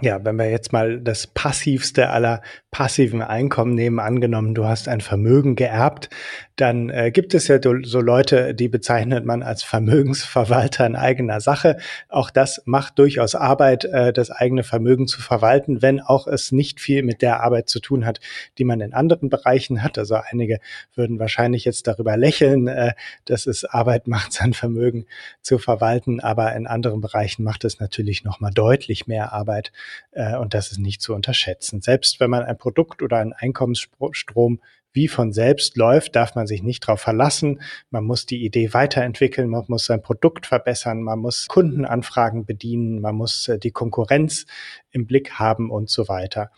Ja, 0.00 0.24
wenn 0.24 0.36
wir 0.36 0.48
jetzt 0.48 0.72
mal 0.72 1.00
das 1.00 1.26
passivste 1.26 2.10
aller 2.10 2.40
passiven 2.70 3.20
Einkommen 3.20 3.74
nehmen, 3.74 3.98
angenommen, 3.98 4.54
du 4.54 4.64
hast 4.64 4.86
ein 4.86 5.00
Vermögen 5.00 5.56
geerbt, 5.56 6.08
dann 6.54 6.88
äh, 6.88 7.10
gibt 7.10 7.34
es 7.34 7.48
ja 7.48 7.58
so 7.60 8.00
Leute, 8.00 8.54
die 8.54 8.68
bezeichnet 8.68 9.24
man 9.24 9.42
als 9.42 9.64
Vermögensverwalter 9.64 10.86
in 10.86 10.94
eigener 10.94 11.40
Sache. 11.40 11.78
Auch 12.08 12.30
das 12.30 12.62
macht 12.64 12.98
durchaus 13.00 13.34
Arbeit, 13.34 13.86
äh, 13.86 14.12
das 14.12 14.30
eigene 14.30 14.62
Vermögen 14.62 15.08
zu 15.08 15.20
verwalten, 15.20 15.82
wenn 15.82 16.00
auch 16.00 16.28
es 16.28 16.52
nicht 16.52 16.80
viel 16.80 17.02
mit 17.02 17.20
der 17.20 17.42
Arbeit 17.42 17.68
zu 17.68 17.80
tun 17.80 18.06
hat, 18.06 18.20
die 18.58 18.64
man 18.64 18.80
in 18.80 18.94
anderen 18.94 19.30
Bereichen 19.30 19.82
hat. 19.82 19.98
Also 19.98 20.14
einige 20.14 20.60
würden 20.94 21.18
wahrscheinlich 21.18 21.64
jetzt 21.64 21.88
darüber 21.88 22.16
lächeln, 22.16 22.68
äh, 22.68 22.92
dass 23.24 23.46
es 23.46 23.64
Arbeit 23.64 24.06
macht, 24.06 24.32
sein 24.32 24.52
Vermögen 24.52 25.06
zu 25.42 25.58
verwalten, 25.58 26.20
aber 26.20 26.54
in 26.54 26.68
anderen 26.68 27.00
Bereichen 27.00 27.42
macht 27.42 27.64
es 27.64 27.80
natürlich 27.80 28.22
noch 28.22 28.38
mal 28.38 28.50
deutlich 28.50 29.08
mehr 29.08 29.32
Arbeit 29.32 29.72
und 30.12 30.54
das 30.54 30.72
ist 30.72 30.78
nicht 30.78 31.02
zu 31.02 31.14
unterschätzen. 31.14 31.80
Selbst 31.80 32.20
wenn 32.20 32.30
man 32.30 32.42
ein 32.42 32.58
Produkt 32.58 33.02
oder 33.02 33.18
einen 33.18 33.32
Einkommensstrom 33.32 34.60
wie 34.92 35.08
von 35.08 35.32
selbst 35.32 35.76
läuft, 35.76 36.16
darf 36.16 36.34
man 36.34 36.46
sich 36.46 36.62
nicht 36.62 36.82
darauf 36.82 37.00
verlassen. 37.00 37.60
Man 37.90 38.04
muss 38.04 38.26
die 38.26 38.44
Idee 38.44 38.72
weiterentwickeln, 38.72 39.48
man 39.48 39.64
muss 39.68 39.86
sein 39.86 40.02
Produkt 40.02 40.46
verbessern, 40.46 41.02
man 41.02 41.18
muss 41.18 41.46
Kundenanfragen 41.46 42.44
bedienen, 42.44 43.00
man 43.00 43.14
muss 43.14 43.48
äh, 43.48 43.58
die 43.58 43.70
Konkurrenz 43.70 44.46
im 44.90 45.06
Blick 45.06 45.32
haben 45.32 45.70
und 45.70 45.90
so 45.90 46.08
weiter. 46.08 46.50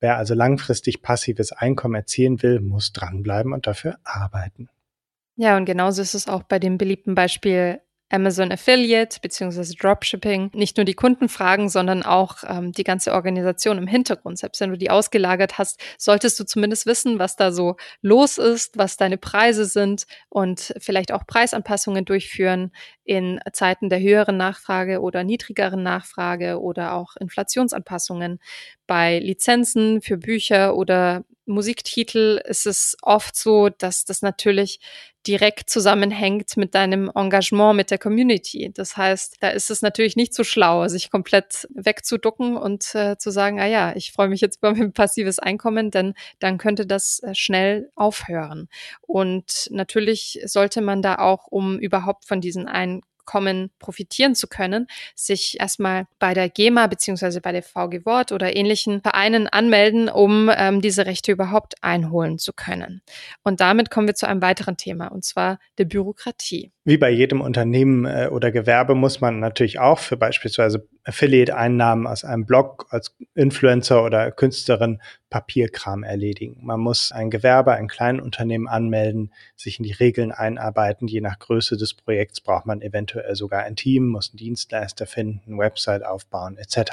Wer 0.00 0.16
also 0.16 0.34
langfristig 0.34 1.02
passives 1.02 1.50
Einkommen 1.50 1.96
erzielen 1.96 2.42
will, 2.42 2.60
muss 2.60 2.92
dranbleiben 2.92 3.52
und 3.52 3.66
dafür 3.66 3.98
arbeiten. 4.04 4.68
Ja, 5.34 5.56
und 5.56 5.64
genauso 5.64 6.02
ist 6.02 6.14
es 6.14 6.28
auch 6.28 6.44
bei 6.44 6.58
dem 6.58 6.78
beliebten 6.78 7.14
Beispiel 7.14 7.80
Amazon 8.10 8.50
Affiliate 8.50 9.20
beziehungsweise 9.20 9.74
Dropshipping 9.74 10.50
nicht 10.54 10.76
nur 10.76 10.84
die 10.84 10.94
Kunden 10.94 11.28
fragen, 11.28 11.68
sondern 11.68 12.02
auch 12.02 12.38
ähm, 12.46 12.72
die 12.72 12.84
ganze 12.84 13.12
Organisation 13.12 13.78
im 13.78 13.86
Hintergrund. 13.86 14.38
Selbst 14.38 14.60
wenn 14.60 14.70
du 14.70 14.78
die 14.78 14.90
ausgelagert 14.90 15.58
hast, 15.58 15.80
solltest 15.98 16.40
du 16.40 16.44
zumindest 16.44 16.86
wissen, 16.86 17.18
was 17.18 17.36
da 17.36 17.52
so 17.52 17.76
los 18.00 18.38
ist, 18.38 18.78
was 18.78 18.96
deine 18.96 19.18
Preise 19.18 19.66
sind 19.66 20.06
und 20.28 20.74
vielleicht 20.78 21.12
auch 21.12 21.26
Preisanpassungen 21.26 22.04
durchführen 22.04 22.72
in 23.04 23.40
Zeiten 23.52 23.88
der 23.88 24.00
höheren 24.00 24.36
Nachfrage 24.36 25.00
oder 25.00 25.24
niedrigeren 25.24 25.82
Nachfrage 25.82 26.60
oder 26.60 26.94
auch 26.94 27.16
Inflationsanpassungen. 27.16 28.38
Bei 28.86 29.18
Lizenzen 29.18 30.00
für 30.00 30.16
Bücher 30.16 30.76
oder 30.76 31.24
Musiktitel 31.46 32.40
ist 32.44 32.66
es 32.66 32.96
oft 33.02 33.34
so, 33.34 33.70
dass 33.70 34.04
das 34.04 34.22
natürlich 34.22 34.80
direkt 35.28 35.68
zusammenhängt 35.68 36.56
mit 36.56 36.74
deinem 36.74 37.10
Engagement 37.14 37.76
mit 37.76 37.90
der 37.90 37.98
Community. 37.98 38.72
Das 38.74 38.96
heißt, 38.96 39.36
da 39.40 39.50
ist 39.50 39.70
es 39.70 39.82
natürlich 39.82 40.16
nicht 40.16 40.32
so 40.32 40.42
schlau, 40.42 40.88
sich 40.88 41.10
komplett 41.10 41.68
wegzuducken 41.74 42.56
und 42.56 42.94
äh, 42.94 43.18
zu 43.18 43.30
sagen, 43.30 43.60
ah 43.60 43.66
ja, 43.66 43.94
ich 43.94 44.12
freue 44.12 44.28
mich 44.28 44.40
jetzt 44.40 44.58
über 44.58 44.74
mein 44.74 44.92
passives 44.92 45.38
Einkommen, 45.38 45.90
denn 45.90 46.14
dann 46.38 46.56
könnte 46.56 46.86
das 46.86 47.20
äh, 47.22 47.34
schnell 47.34 47.90
aufhören. 47.94 48.68
Und 49.02 49.68
natürlich 49.70 50.40
sollte 50.46 50.80
man 50.80 51.02
da 51.02 51.16
auch, 51.16 51.46
um 51.48 51.78
überhaupt 51.78 52.24
von 52.24 52.40
diesen 52.40 52.66
Abkommen 53.28 53.70
profitieren 53.78 54.34
zu 54.34 54.46
können, 54.46 54.86
sich 55.14 55.60
erstmal 55.60 56.06
bei 56.18 56.32
der 56.32 56.48
GEMA 56.48 56.86
beziehungsweise 56.86 57.42
bei 57.42 57.52
der 57.52 57.62
VG 57.62 58.06
Wort 58.06 58.32
oder 58.32 58.56
ähnlichen 58.56 59.02
Vereinen 59.02 59.48
anmelden, 59.48 60.08
um 60.08 60.50
ähm, 60.56 60.80
diese 60.80 61.04
Rechte 61.04 61.32
überhaupt 61.32 61.74
einholen 61.82 62.38
zu 62.38 62.54
können. 62.54 63.02
Und 63.42 63.60
damit 63.60 63.90
kommen 63.90 64.06
wir 64.06 64.14
zu 64.14 64.26
einem 64.26 64.40
weiteren 64.40 64.78
Thema, 64.78 65.08
und 65.08 65.26
zwar 65.26 65.58
der 65.76 65.84
Bürokratie. 65.84 66.72
Wie 66.88 66.96
bei 66.96 67.10
jedem 67.10 67.42
Unternehmen 67.42 68.06
äh, 68.06 68.28
oder 68.32 68.50
Gewerbe 68.50 68.94
muss 68.94 69.20
man 69.20 69.40
natürlich 69.40 69.78
auch 69.78 69.98
für 69.98 70.16
beispielsweise 70.16 70.88
Affiliate-Einnahmen 71.04 72.06
aus 72.06 72.24
einem 72.24 72.46
Blog 72.46 72.86
als 72.88 73.14
Influencer 73.34 74.02
oder 74.02 74.30
Künstlerin 74.30 74.98
Papierkram 75.28 76.02
erledigen. 76.02 76.56
Man 76.62 76.80
muss 76.80 77.12
ein 77.12 77.28
Gewerbe, 77.28 77.72
ein 77.72 77.88
Kleinunternehmen 77.88 78.68
anmelden, 78.68 79.34
sich 79.54 79.78
in 79.78 79.84
die 79.84 79.92
Regeln 79.92 80.32
einarbeiten. 80.32 81.08
Je 81.08 81.20
nach 81.20 81.38
Größe 81.38 81.76
des 81.76 81.92
Projekts 81.92 82.40
braucht 82.40 82.64
man 82.64 82.80
eventuell 82.80 83.34
sogar 83.36 83.64
ein 83.64 83.76
Team, 83.76 84.08
muss 84.08 84.30
einen 84.30 84.38
Dienstleister 84.38 85.04
finden, 85.06 85.58
Website 85.58 86.06
aufbauen 86.06 86.56
etc. 86.56 86.92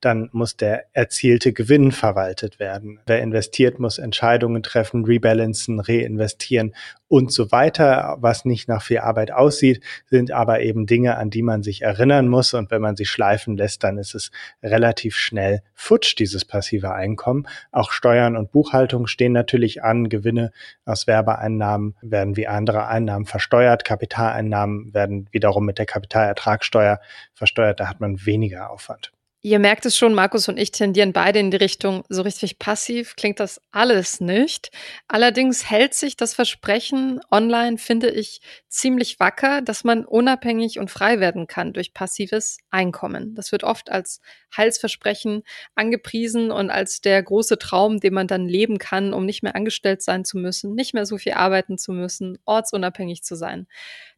Dann 0.00 0.30
muss 0.32 0.56
der 0.56 0.86
erzielte 0.94 1.52
Gewinn 1.52 1.92
verwaltet 1.92 2.58
werden. 2.58 3.00
Wer 3.06 3.20
investiert, 3.20 3.78
muss 3.78 3.98
Entscheidungen 3.98 4.62
treffen, 4.62 5.04
rebalancen, 5.04 5.80
reinvestieren 5.80 6.74
und 7.08 7.32
so 7.32 7.50
weiter. 7.50 8.16
Was 8.20 8.44
nicht 8.44 8.68
nach 8.68 8.82
viel 8.82 8.98
Arbeit 8.98 9.32
aussieht, 9.32 9.82
sind 10.06 10.30
aber 10.30 10.60
eben 10.60 10.86
Dinge, 10.86 11.16
an 11.16 11.30
die 11.30 11.42
man 11.42 11.62
sich 11.62 11.82
erinnern 11.82 12.28
muss. 12.28 12.54
Und 12.54 12.70
wenn 12.70 12.82
man 12.82 12.96
sie 12.96 13.06
schleifen 13.06 13.56
lässt, 13.56 13.82
dann 13.82 13.98
ist 13.98 14.14
es 14.14 14.30
relativ 14.62 15.16
schnell 15.16 15.62
futsch, 15.74 16.16
dieses 16.18 16.44
passive 16.44 16.92
Einkommen. 16.92 17.48
Auch 17.72 17.90
Steuern 17.90 18.36
und 18.36 18.52
Buchhaltung 18.52 19.06
stehen 19.06 19.32
natürlich 19.32 19.82
an. 19.82 20.08
Gewinne 20.08 20.52
aus 20.84 21.06
Werbeeinnahmen 21.06 21.96
werden 22.02 22.36
wie 22.36 22.46
andere 22.46 22.86
Einnahmen 22.86 23.26
versteuert. 23.26 23.84
Kapitaleinnahmen 23.84 24.92
werden 24.94 25.28
wiederum 25.32 25.64
mit 25.64 25.78
der 25.78 25.86
Kapitalertragssteuer 25.86 27.00
versteuert. 27.34 27.80
Da 27.80 27.88
hat 27.88 28.00
man 28.00 28.24
weniger 28.26 28.70
Aufwand. 28.70 29.12
Ihr 29.48 29.60
merkt 29.60 29.86
es 29.86 29.96
schon, 29.96 30.12
Markus 30.12 30.46
und 30.50 30.58
ich 30.58 30.72
tendieren 30.72 31.14
beide 31.14 31.38
in 31.38 31.50
die 31.50 31.56
Richtung, 31.56 32.04
so 32.10 32.20
richtig 32.20 32.58
passiv 32.58 33.16
klingt 33.16 33.40
das 33.40 33.62
alles 33.70 34.20
nicht. 34.20 34.70
Allerdings 35.06 35.70
hält 35.70 35.94
sich 35.94 36.18
das 36.18 36.34
Versprechen 36.34 37.18
online, 37.30 37.78
finde 37.78 38.10
ich, 38.10 38.42
ziemlich 38.68 39.18
wacker, 39.20 39.62
dass 39.62 39.84
man 39.84 40.04
unabhängig 40.04 40.78
und 40.78 40.90
frei 40.90 41.18
werden 41.18 41.46
kann 41.46 41.72
durch 41.72 41.94
passives 41.94 42.58
Einkommen. 42.68 43.34
Das 43.34 43.50
wird 43.50 43.64
oft 43.64 43.90
als 43.90 44.20
Heilsversprechen 44.54 45.44
angepriesen 45.74 46.50
und 46.50 46.68
als 46.68 47.00
der 47.00 47.22
große 47.22 47.56
Traum, 47.58 48.00
den 48.00 48.12
man 48.12 48.26
dann 48.26 48.48
leben 48.48 48.76
kann, 48.76 49.14
um 49.14 49.24
nicht 49.24 49.42
mehr 49.42 49.56
angestellt 49.56 50.02
sein 50.02 50.26
zu 50.26 50.36
müssen, 50.36 50.74
nicht 50.74 50.92
mehr 50.92 51.06
so 51.06 51.16
viel 51.16 51.32
arbeiten 51.32 51.78
zu 51.78 51.92
müssen, 51.92 52.36
ortsunabhängig 52.44 53.22
zu 53.22 53.34
sein. 53.34 53.66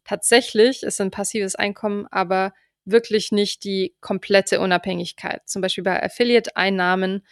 Tatsächlich 0.02 0.82
ist 0.82 1.00
ein 1.00 1.12
passives 1.12 1.54
Einkommen 1.54 2.08
aber 2.10 2.52
wirklich 2.84 3.32
nicht 3.32 3.64
die 3.64 3.94
komplette 4.00 4.60
Unabhängigkeit. 4.60 5.42
Zum 5.48 5.62
Beispiel 5.62 5.84
bei 5.84 6.02
Affiliate-Einnahmen 6.02 7.22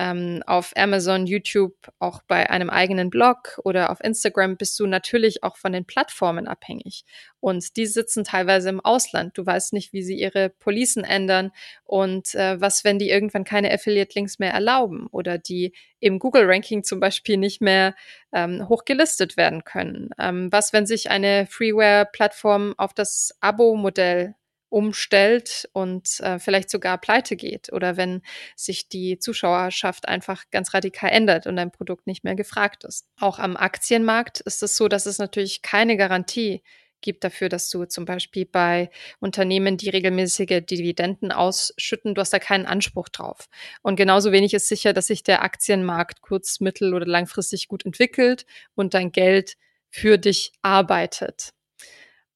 ähm, 0.00 0.42
auf 0.46 0.72
Amazon, 0.76 1.26
YouTube, 1.26 1.74
auch 1.98 2.22
bei 2.22 2.48
einem 2.48 2.70
eigenen 2.70 3.10
Blog 3.10 3.60
oder 3.64 3.90
auf 3.90 4.02
Instagram 4.02 4.56
bist 4.56 4.80
du 4.80 4.86
natürlich 4.86 5.42
auch 5.42 5.58
von 5.58 5.74
den 5.74 5.84
Plattformen 5.84 6.48
abhängig. 6.48 7.04
Und 7.38 7.76
die 7.76 7.84
sitzen 7.84 8.24
teilweise 8.24 8.70
im 8.70 8.80
Ausland. 8.80 9.36
Du 9.36 9.44
weißt 9.44 9.74
nicht, 9.74 9.92
wie 9.92 10.02
sie 10.02 10.18
ihre 10.18 10.48
Policen 10.48 11.04
ändern 11.04 11.50
und 11.84 12.34
äh, 12.34 12.58
was, 12.58 12.82
wenn 12.82 12.98
die 12.98 13.10
irgendwann 13.10 13.44
keine 13.44 13.70
Affiliate-Links 13.74 14.38
mehr 14.38 14.52
erlauben 14.52 15.06
oder 15.10 15.36
die 15.36 15.74
im 15.98 16.18
Google-Ranking 16.18 16.82
zum 16.82 16.98
Beispiel 16.98 17.36
nicht 17.36 17.60
mehr 17.60 17.94
ähm, 18.32 18.70
hochgelistet 18.70 19.36
werden 19.36 19.64
können. 19.64 20.10
Ähm, 20.18 20.50
was, 20.50 20.72
wenn 20.72 20.86
sich 20.86 21.10
eine 21.10 21.46
Freeware-Plattform 21.46 22.74
auf 22.78 22.94
das 22.94 23.36
Abo-Modell 23.40 24.34
umstellt 24.70 25.68
und 25.72 26.20
äh, 26.20 26.38
vielleicht 26.38 26.70
sogar 26.70 26.98
pleite 26.98 27.36
geht 27.36 27.72
oder 27.72 27.96
wenn 27.96 28.22
sich 28.56 28.88
die 28.88 29.18
Zuschauerschaft 29.18 30.08
einfach 30.08 30.44
ganz 30.50 30.72
radikal 30.72 31.10
ändert 31.10 31.46
und 31.46 31.56
dein 31.56 31.72
Produkt 31.72 32.06
nicht 32.06 32.24
mehr 32.24 32.36
gefragt 32.36 32.84
ist. 32.84 33.06
Auch 33.18 33.38
am 33.38 33.56
Aktienmarkt 33.56 34.40
ist 34.40 34.62
es 34.62 34.76
so, 34.76 34.88
dass 34.88 35.06
es 35.06 35.18
natürlich 35.18 35.62
keine 35.62 35.96
Garantie 35.96 36.62
gibt 37.00 37.24
dafür, 37.24 37.48
dass 37.48 37.70
du 37.70 37.84
zum 37.84 38.04
Beispiel 38.04 38.46
bei 38.46 38.90
Unternehmen, 39.20 39.76
die 39.76 39.88
regelmäßige 39.88 40.62
Dividenden 40.64 41.32
ausschütten, 41.32 42.14
du 42.14 42.20
hast 42.20 42.32
da 42.32 42.38
keinen 42.38 42.66
Anspruch 42.66 43.08
drauf. 43.08 43.48
Und 43.82 43.96
genauso 43.96 44.32
wenig 44.32 44.54
ist 44.54 44.68
sicher, 44.68 44.92
dass 44.92 45.06
sich 45.06 45.22
der 45.22 45.42
Aktienmarkt 45.42 46.20
kurz-, 46.20 46.60
mittel- 46.60 46.94
oder 46.94 47.06
langfristig 47.06 47.68
gut 47.68 47.84
entwickelt 47.84 48.46
und 48.74 48.94
dein 48.94 49.12
Geld 49.12 49.56
für 49.88 50.18
dich 50.18 50.52
arbeitet. 50.62 51.50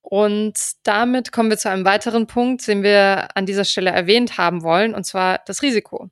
Und 0.07 0.59
damit 0.83 1.33
kommen 1.33 1.49
wir 1.49 1.57
zu 1.57 1.71
einem 1.71 1.87
weiteren 1.87 2.27
Punkt, 2.27 2.67
den 2.69 2.83
wir 2.83 3.35
an 3.35 3.47
dieser 3.47 3.65
Stelle 3.65 3.89
erwähnt 3.89 4.37
haben 4.37 4.63
wollen, 4.63 4.95
und 4.95 5.05
zwar 5.05 5.41
das 5.47 5.63
Risiko. 5.63 6.11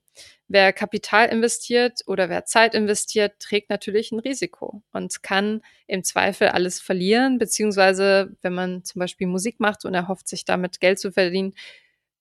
Wer 0.48 0.72
Kapital 0.72 1.28
investiert 1.28 2.00
oder 2.06 2.30
wer 2.30 2.46
Zeit 2.46 2.74
investiert, 2.74 3.38
trägt 3.38 3.68
natürlich 3.68 4.10
ein 4.10 4.18
Risiko 4.18 4.82
und 4.92 5.22
kann 5.22 5.60
im 5.86 6.04
Zweifel 6.04 6.48
alles 6.48 6.80
verlieren, 6.80 7.36
beziehungsweise 7.36 8.34
wenn 8.40 8.54
man 8.54 8.82
zum 8.82 8.98
Beispiel 8.98 9.26
Musik 9.26 9.60
macht 9.60 9.84
und 9.84 9.92
erhofft, 9.92 10.26
sich 10.26 10.46
damit 10.46 10.80
Geld 10.80 10.98
zu 10.98 11.12
verdienen, 11.12 11.52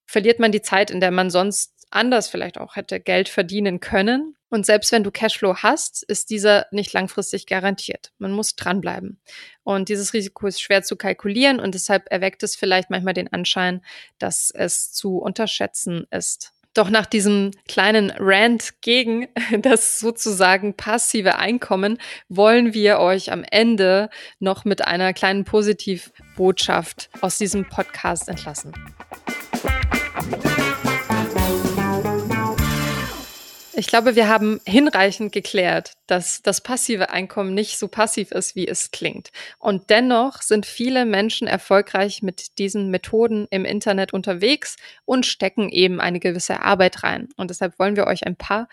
verliert 0.05 0.39
man 0.39 0.51
die 0.51 0.61
Zeit, 0.61 0.91
in 0.91 0.99
der 0.99 1.11
man 1.11 1.29
sonst 1.29 1.87
anders 1.89 2.27
vielleicht 2.27 2.57
auch 2.57 2.75
hätte 2.75 2.99
Geld 2.99 3.29
verdienen 3.29 3.79
können. 3.79 4.35
Und 4.51 4.65
selbst 4.65 4.91
wenn 4.91 5.03
du 5.03 5.11
Cashflow 5.11 5.55
hast, 5.63 6.03
ist 6.03 6.29
dieser 6.29 6.67
nicht 6.71 6.91
langfristig 6.91 7.47
garantiert. 7.47 8.11
Man 8.17 8.33
muss 8.33 8.57
dranbleiben. 8.57 9.17
Und 9.63 9.87
dieses 9.87 10.13
Risiko 10.13 10.45
ist 10.45 10.61
schwer 10.61 10.83
zu 10.83 10.97
kalkulieren 10.97 11.61
und 11.61 11.73
deshalb 11.73 12.11
erweckt 12.11 12.43
es 12.43 12.57
vielleicht 12.57 12.89
manchmal 12.89 13.13
den 13.13 13.31
Anschein, 13.31 13.81
dass 14.19 14.51
es 14.51 14.91
zu 14.91 15.19
unterschätzen 15.19 16.05
ist. 16.11 16.51
Doch 16.73 16.89
nach 16.89 17.05
diesem 17.05 17.51
kleinen 17.67 18.11
Rant 18.11 18.81
gegen 18.81 19.29
das 19.61 19.99
sozusagen 19.99 20.75
passive 20.75 21.37
Einkommen 21.37 21.97
wollen 22.27 22.73
wir 22.73 22.99
euch 22.99 23.31
am 23.31 23.45
Ende 23.49 24.09
noch 24.39 24.65
mit 24.65 24.85
einer 24.85 25.13
kleinen 25.13 25.45
Positivbotschaft 25.45 27.09
aus 27.21 27.37
diesem 27.37 27.69
Podcast 27.69 28.27
entlassen. 28.27 28.73
Ich 33.73 33.87
glaube, 33.87 34.17
wir 34.17 34.27
haben 34.27 34.59
hinreichend 34.65 35.31
geklärt, 35.31 35.93
dass 36.05 36.41
das 36.41 36.59
passive 36.59 37.09
Einkommen 37.09 37.53
nicht 37.53 37.77
so 37.79 37.87
passiv 37.87 38.31
ist, 38.31 38.53
wie 38.53 38.67
es 38.67 38.91
klingt. 38.91 39.31
Und 39.59 39.89
dennoch 39.89 40.41
sind 40.41 40.65
viele 40.65 41.05
Menschen 41.05 41.47
erfolgreich 41.47 42.21
mit 42.21 42.57
diesen 42.57 42.89
Methoden 42.89 43.47
im 43.49 43.63
Internet 43.63 44.11
unterwegs 44.11 44.75
und 45.05 45.25
stecken 45.25 45.69
eben 45.69 46.01
eine 46.01 46.19
gewisse 46.19 46.61
Arbeit 46.63 47.03
rein. 47.03 47.29
Und 47.37 47.49
deshalb 47.49 47.79
wollen 47.79 47.95
wir 47.95 48.07
euch 48.07 48.27
ein 48.27 48.35
paar 48.35 48.67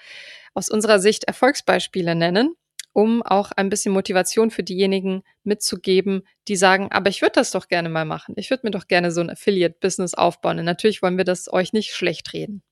aus 0.53 0.69
unserer 0.69 0.99
Sicht 0.99 1.25
Erfolgsbeispiele 1.25 2.17
nennen, 2.17 2.57
um 2.93 3.23
auch 3.23 3.53
ein 3.53 3.69
bisschen 3.69 3.93
Motivation 3.93 4.51
für 4.51 4.65
diejenigen 4.65 5.23
mitzugeben, 5.45 6.27
die 6.49 6.57
sagen, 6.57 6.91
aber 6.91 7.09
ich 7.09 7.23
würde 7.23 7.35
das 7.35 7.53
doch 7.53 7.69
gerne 7.69 7.89
mal 7.89 8.05
machen. 8.05 8.35
Ich 8.37 8.51
würde 8.51 8.67
mir 8.67 8.73
doch 8.73 8.89
gerne 8.89 9.13
so 9.13 9.21
ein 9.21 9.31
Affiliate-Business 9.31 10.15
aufbauen. 10.15 10.59
Und 10.59 10.65
natürlich 10.65 11.03
wollen 11.03 11.19
wir 11.19 11.25
das 11.25 11.53
euch 11.53 11.73
nicht 11.73 11.93
schlecht 11.95 12.33
reden. 12.33 12.65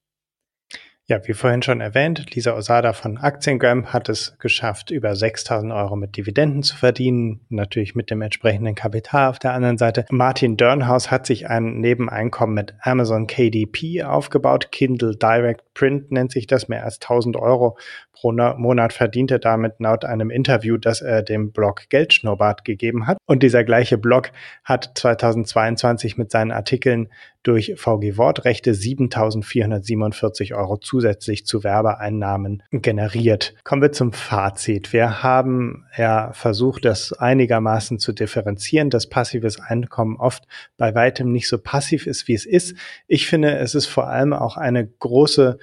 Ja, 1.08 1.20
wie 1.28 1.34
vorhin 1.34 1.62
schon 1.62 1.80
erwähnt, 1.80 2.34
Lisa 2.34 2.56
Osada 2.56 2.92
von 2.92 3.16
Aktiengram 3.16 3.92
hat 3.92 4.08
es 4.08 4.36
geschafft, 4.40 4.90
über 4.90 5.14
6000 5.14 5.72
Euro 5.72 5.94
mit 5.94 6.16
Dividenden 6.16 6.64
zu 6.64 6.76
verdienen, 6.76 7.42
natürlich 7.48 7.94
mit 7.94 8.10
dem 8.10 8.22
entsprechenden 8.22 8.74
Kapital 8.74 9.30
auf 9.30 9.38
der 9.38 9.52
anderen 9.52 9.78
Seite. 9.78 10.04
Martin 10.10 10.56
Dörnhaus 10.56 11.12
hat 11.12 11.24
sich 11.24 11.48
ein 11.48 11.78
Nebeneinkommen 11.78 12.56
mit 12.56 12.74
Amazon 12.80 13.28
KDP 13.28 14.02
aufgebaut. 14.02 14.72
Kindle 14.72 15.14
Direct 15.14 15.62
Print 15.76 16.10
nennt 16.10 16.32
sich 16.32 16.46
das, 16.46 16.68
mehr 16.68 16.84
als 16.84 17.00
1000 17.02 17.36
Euro 17.36 17.76
pro 18.16 18.32
Monat 18.32 18.94
verdient 18.94 19.30
er 19.30 19.38
damit 19.38 19.74
laut 19.78 20.04
einem 20.04 20.30
Interview, 20.30 20.78
das 20.78 21.02
er 21.02 21.22
dem 21.22 21.52
Blog 21.52 21.90
Geldschnurrbart 21.90 22.64
gegeben 22.64 23.06
hat. 23.06 23.18
Und 23.26 23.42
dieser 23.42 23.62
gleiche 23.62 23.98
Blog 23.98 24.30
hat 24.64 24.92
2022 24.94 26.16
mit 26.16 26.30
seinen 26.30 26.50
Artikeln 26.50 27.08
durch 27.42 27.74
VG 27.76 28.16
Wortrechte 28.16 28.72
7.447 28.72 30.56
Euro 30.56 30.78
zusätzlich 30.78 31.46
zu 31.46 31.62
Werbeeinnahmen 31.62 32.62
generiert. 32.72 33.54
Kommen 33.62 33.82
wir 33.82 33.92
zum 33.92 34.12
Fazit. 34.12 34.92
Wir 34.92 35.22
haben 35.22 35.84
ja 35.96 36.32
versucht, 36.32 36.84
das 36.84 37.12
einigermaßen 37.12 38.00
zu 38.00 38.12
differenzieren, 38.12 38.90
dass 38.90 39.08
passives 39.08 39.60
Einkommen 39.60 40.16
oft 40.16 40.44
bei 40.76 40.94
weitem 40.96 41.30
nicht 41.30 41.48
so 41.48 41.58
passiv 41.58 42.08
ist, 42.08 42.26
wie 42.26 42.34
es 42.34 42.46
ist. 42.46 42.76
Ich 43.06 43.28
finde, 43.28 43.56
es 43.58 43.76
ist 43.76 43.86
vor 43.86 44.08
allem 44.08 44.32
auch 44.32 44.56
eine 44.56 44.84
große 44.84 45.58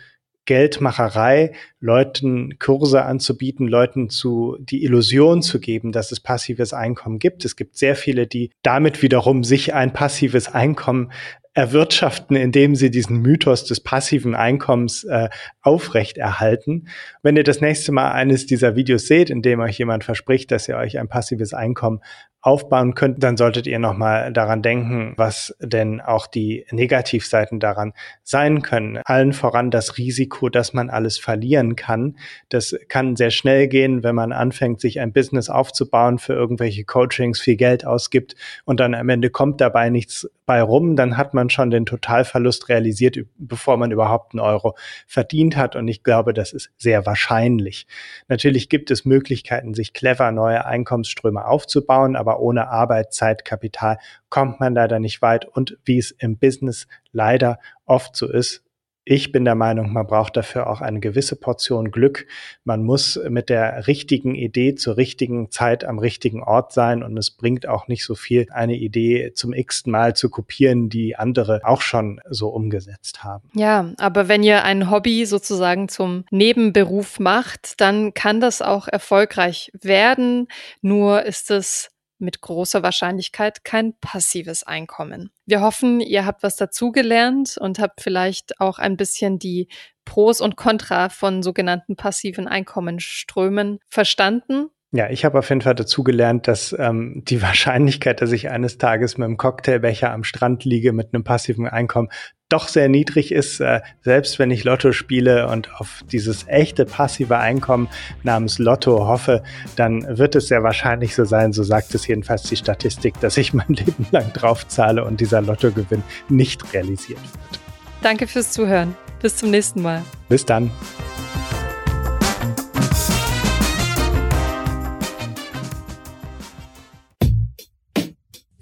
Geldmacherei, 0.46 1.54
Leuten 1.80 2.58
Kurse 2.60 3.04
anzubieten, 3.04 3.68
Leuten 3.68 4.10
zu 4.10 4.58
die 4.60 4.84
Illusion 4.84 5.42
zu 5.42 5.60
geben, 5.60 5.92
dass 5.92 6.12
es 6.12 6.20
passives 6.20 6.74
Einkommen 6.74 7.20
gibt. 7.20 7.46
Es 7.46 7.56
gibt 7.56 7.78
sehr 7.78 7.96
viele, 7.96 8.28
die 8.28 8.52
damit 8.62 9.02
wiederum 9.02 9.44
sich 9.44 9.74
ein 9.74 9.94
passives 9.94 10.54
Einkommen 10.54 11.12
erwirtschaften, 11.54 12.36
indem 12.36 12.76
sie 12.76 12.90
diesen 12.90 13.18
Mythos 13.18 13.64
des 13.66 13.80
passiven 13.80 14.34
Einkommens 14.34 15.04
äh, 15.04 15.30
aufrechterhalten. 15.62 16.88
Wenn 17.22 17.38
ihr 17.38 17.44
das 17.44 17.62
nächste 17.62 17.92
Mal 17.92 18.12
eines 18.12 18.48
dieser 18.48 18.76
Videos 18.76 19.06
seht, 19.06 19.30
in 19.30 19.44
dem 19.44 19.60
euch 19.60 19.78
jemand 19.78 20.04
verspricht, 20.04 20.52
dass 20.52 20.68
ihr 20.68 20.78
euch 20.78 20.98
ein 20.98 21.08
passives 21.08 21.54
Einkommen 21.54 22.02
aufbauen 22.44 22.94
könnt, 22.94 23.24
dann 23.24 23.38
solltet 23.38 23.68
ihr 23.68 23.80
nochmal 23.80 24.32
daran 24.34 24.62
denken, 24.62 25.14
was 25.16 25.56
denn 25.62 26.02
auch 26.02 26.28
die 26.28 26.66
Negativseiten 26.72 27.62
daran 27.62 27.94
sein 28.22 28.62
können. 28.62 29.00
Allen 29.06 29.32
voran 29.32 29.72
das 29.72 29.98
Risiko, 29.98 30.50
dass 30.50 30.74
man 30.74 30.90
alles 30.90 31.18
verlieren 31.18 31.78
kann. 31.78 32.18
Das 32.50 32.76
kann 32.90 33.16
sehr 33.16 33.32
schnell 33.32 33.70
gehen, 33.70 34.04
wenn 34.04 34.14
man 34.14 34.34
anfängt, 34.34 34.82
sich 34.82 35.00
ein 35.00 35.14
Business 35.14 35.50
aufzubauen, 35.50 36.20
für 36.20 36.34
irgendwelche 36.34 36.84
Coachings 36.84 37.40
viel 37.40 37.56
Geld 37.56 37.86
ausgibt 37.88 38.36
und 38.66 38.82
dann 38.82 38.94
am 38.94 39.08
Ende 39.08 39.30
kommt 39.30 39.62
dabei 39.62 39.90
nichts 39.90 40.28
bei 40.46 40.62
rum, 40.62 40.96
dann 40.96 41.16
hat 41.16 41.34
man 41.34 41.50
schon 41.50 41.72
den 41.72 41.86
Totalverlust 41.86 42.68
realisiert, 42.68 43.18
bevor 43.38 43.78
man 43.78 43.92
überhaupt 43.92 44.34
einen 44.34 44.42
Euro 44.42 44.76
verdient 45.08 45.56
hat. 45.56 45.76
Und 45.76 45.88
ich 45.88 46.04
glaube, 46.04 46.34
das 46.34 46.52
ist 46.52 46.72
sehr 46.78 47.06
wahrscheinlich. 47.06 47.88
Natürlich 48.28 48.68
gibt 48.68 48.92
es 48.92 49.06
Möglichkeiten, 49.06 49.74
sich 49.74 49.94
clever 49.94 50.32
neue 50.32 50.66
Einkommensströme 50.66 51.46
aufzubauen, 51.46 52.16
aber 52.16 52.33
ohne 52.40 52.70
Arbeit, 52.70 53.14
Zeit, 53.14 53.46
Kapital 53.46 53.98
kommt 54.30 54.60
man 54.60 54.74
leider 54.74 55.00
nicht 55.00 55.22
weit. 55.22 55.46
Und 55.46 55.78
wie 55.86 55.98
es 55.98 56.12
im 56.12 56.38
Business 56.38 56.88
leider 57.12 57.60
oft 57.86 58.16
so 58.16 58.30
ist, 58.30 58.64
ich 59.06 59.34
bin 59.34 59.44
der 59.44 59.56
Meinung, 59.56 59.92
man 59.92 60.08
braucht 60.08 60.38
dafür 60.38 60.70
auch 60.70 60.80
eine 60.80 61.02
gewisse 61.02 61.36
Portion 61.36 61.92
Glück. 61.92 62.26
Man 62.64 62.84
muss 62.84 63.20
mit 63.28 63.50
der 63.50 63.86
richtigen 63.88 64.34
Idee 64.34 64.76
zur 64.76 64.96
richtigen 64.96 65.52
Zeit 65.52 65.84
am 65.84 66.00
richtigen 66.00 66.42
Ort 66.42 66.72
sein 66.72 67.04
und 67.04 67.18
es 67.18 67.30
bringt 67.30 67.68
auch 67.68 67.90
nicht 67.90 68.06
so 68.06 68.16
viel, 68.16 68.48
eine 68.52 68.76
Idee 68.76 69.34
zum 69.36 69.52
x 69.52 69.86
Mal 69.88 70.16
zu 70.16 70.30
kopieren, 70.30 70.88
die 70.88 71.18
andere 71.18 71.62
auch 71.64 71.82
schon 71.82 72.22
so 72.30 72.48
umgesetzt 72.48 73.26
haben. 73.26 73.50
Ja, 73.56 73.92
aber 73.98 74.30
wenn 74.30 74.42
ihr 74.42 74.64
ein 74.64 74.90
Hobby 74.90 75.26
sozusagen 75.26 75.90
zum 75.90 76.24
Nebenberuf 76.32 77.20
macht, 77.20 77.82
dann 77.82 78.14
kann 78.14 78.40
das 78.40 78.62
auch 78.62 78.88
erfolgreich 78.88 79.70
werden. 79.82 80.48
Nur 80.82 81.24
ist 81.24 81.52
es 81.52 81.93
mit 82.24 82.42
großer 82.42 82.82
Wahrscheinlichkeit 82.82 83.64
kein 83.64 83.94
passives 84.00 84.64
Einkommen. 84.64 85.32
Wir 85.46 85.62
hoffen, 85.62 86.00
ihr 86.00 86.26
habt 86.26 86.42
was 86.42 86.56
dazugelernt 86.56 87.58
und 87.60 87.80
habt 87.80 88.02
vielleicht 88.02 88.60
auch 88.60 88.80
ein 88.80 88.98
bisschen 88.98 89.38
die 89.38 89.68
Pros 90.06 90.42
und 90.42 90.56
Contra 90.56 91.10
von 91.10 91.44
sogenannten 91.44 91.96
passiven 91.96 92.48
Einkommensströmen 92.48 93.80
verstanden. 93.88 94.70
Ja, 94.96 95.10
ich 95.10 95.26
habe 95.26 95.40
auf 95.40 95.50
jeden 95.50 95.62
Fall 95.62 95.74
dazugelernt, 95.74 96.48
dass 96.48 96.74
ähm, 96.78 97.24
die 97.26 97.42
Wahrscheinlichkeit, 97.42 98.22
dass 98.22 98.32
ich 98.32 98.50
eines 98.50 98.78
Tages 98.78 99.18
mit 99.18 99.26
einem 99.26 99.38
Cocktailbecher 99.38 100.12
am 100.12 100.24
Strand 100.24 100.64
liege 100.66 100.94
mit 100.94 101.14
einem 101.14 101.24
passiven 101.24 101.68
Einkommen, 101.68 102.10
doch 102.48 102.68
sehr 102.68 102.88
niedrig 102.88 103.32
ist, 103.32 103.60
äh, 103.60 103.82
selbst 104.04 104.38
wenn 104.38 104.52
ich 104.52 104.64
Lotto 104.64 104.92
spiele 104.92 105.48
und 105.48 105.74
auf 105.80 106.04
dieses 106.12 106.48
echte 106.48 106.86
passive 106.86 107.40
Einkommen 107.40 107.90
namens 108.22 108.60
Lotto 108.60 109.08
hoffe, 109.08 109.42
dann 109.76 110.06
wird 110.20 110.36
es 110.36 110.50
sehr 110.50 110.62
wahrscheinlich 110.62 111.16
so 111.16 111.26
sein, 111.26 111.54
so 111.54 111.64
sagt 111.64 111.96
es 111.96 112.06
jedenfalls 112.06 112.44
die 112.44 112.56
Statistik, 112.56 113.20
dass 113.20 113.38
ich 113.38 113.54
mein 113.56 113.68
Leben 113.70 114.06
lang 114.12 114.32
draufzahle 114.34 115.04
und 115.04 115.20
dieser 115.20 115.42
Lottogewinn 115.42 116.04
nicht 116.30 116.72
realisiert 116.72 117.20
wird. 117.20 117.60
Danke 118.04 118.28
fürs 118.28 118.52
Zuhören. 118.52 118.96
Bis 119.20 119.38
zum 119.38 119.50
nächsten 119.50 119.82
Mal. 119.82 120.04
Bis 120.30 120.46
dann. 120.46 120.70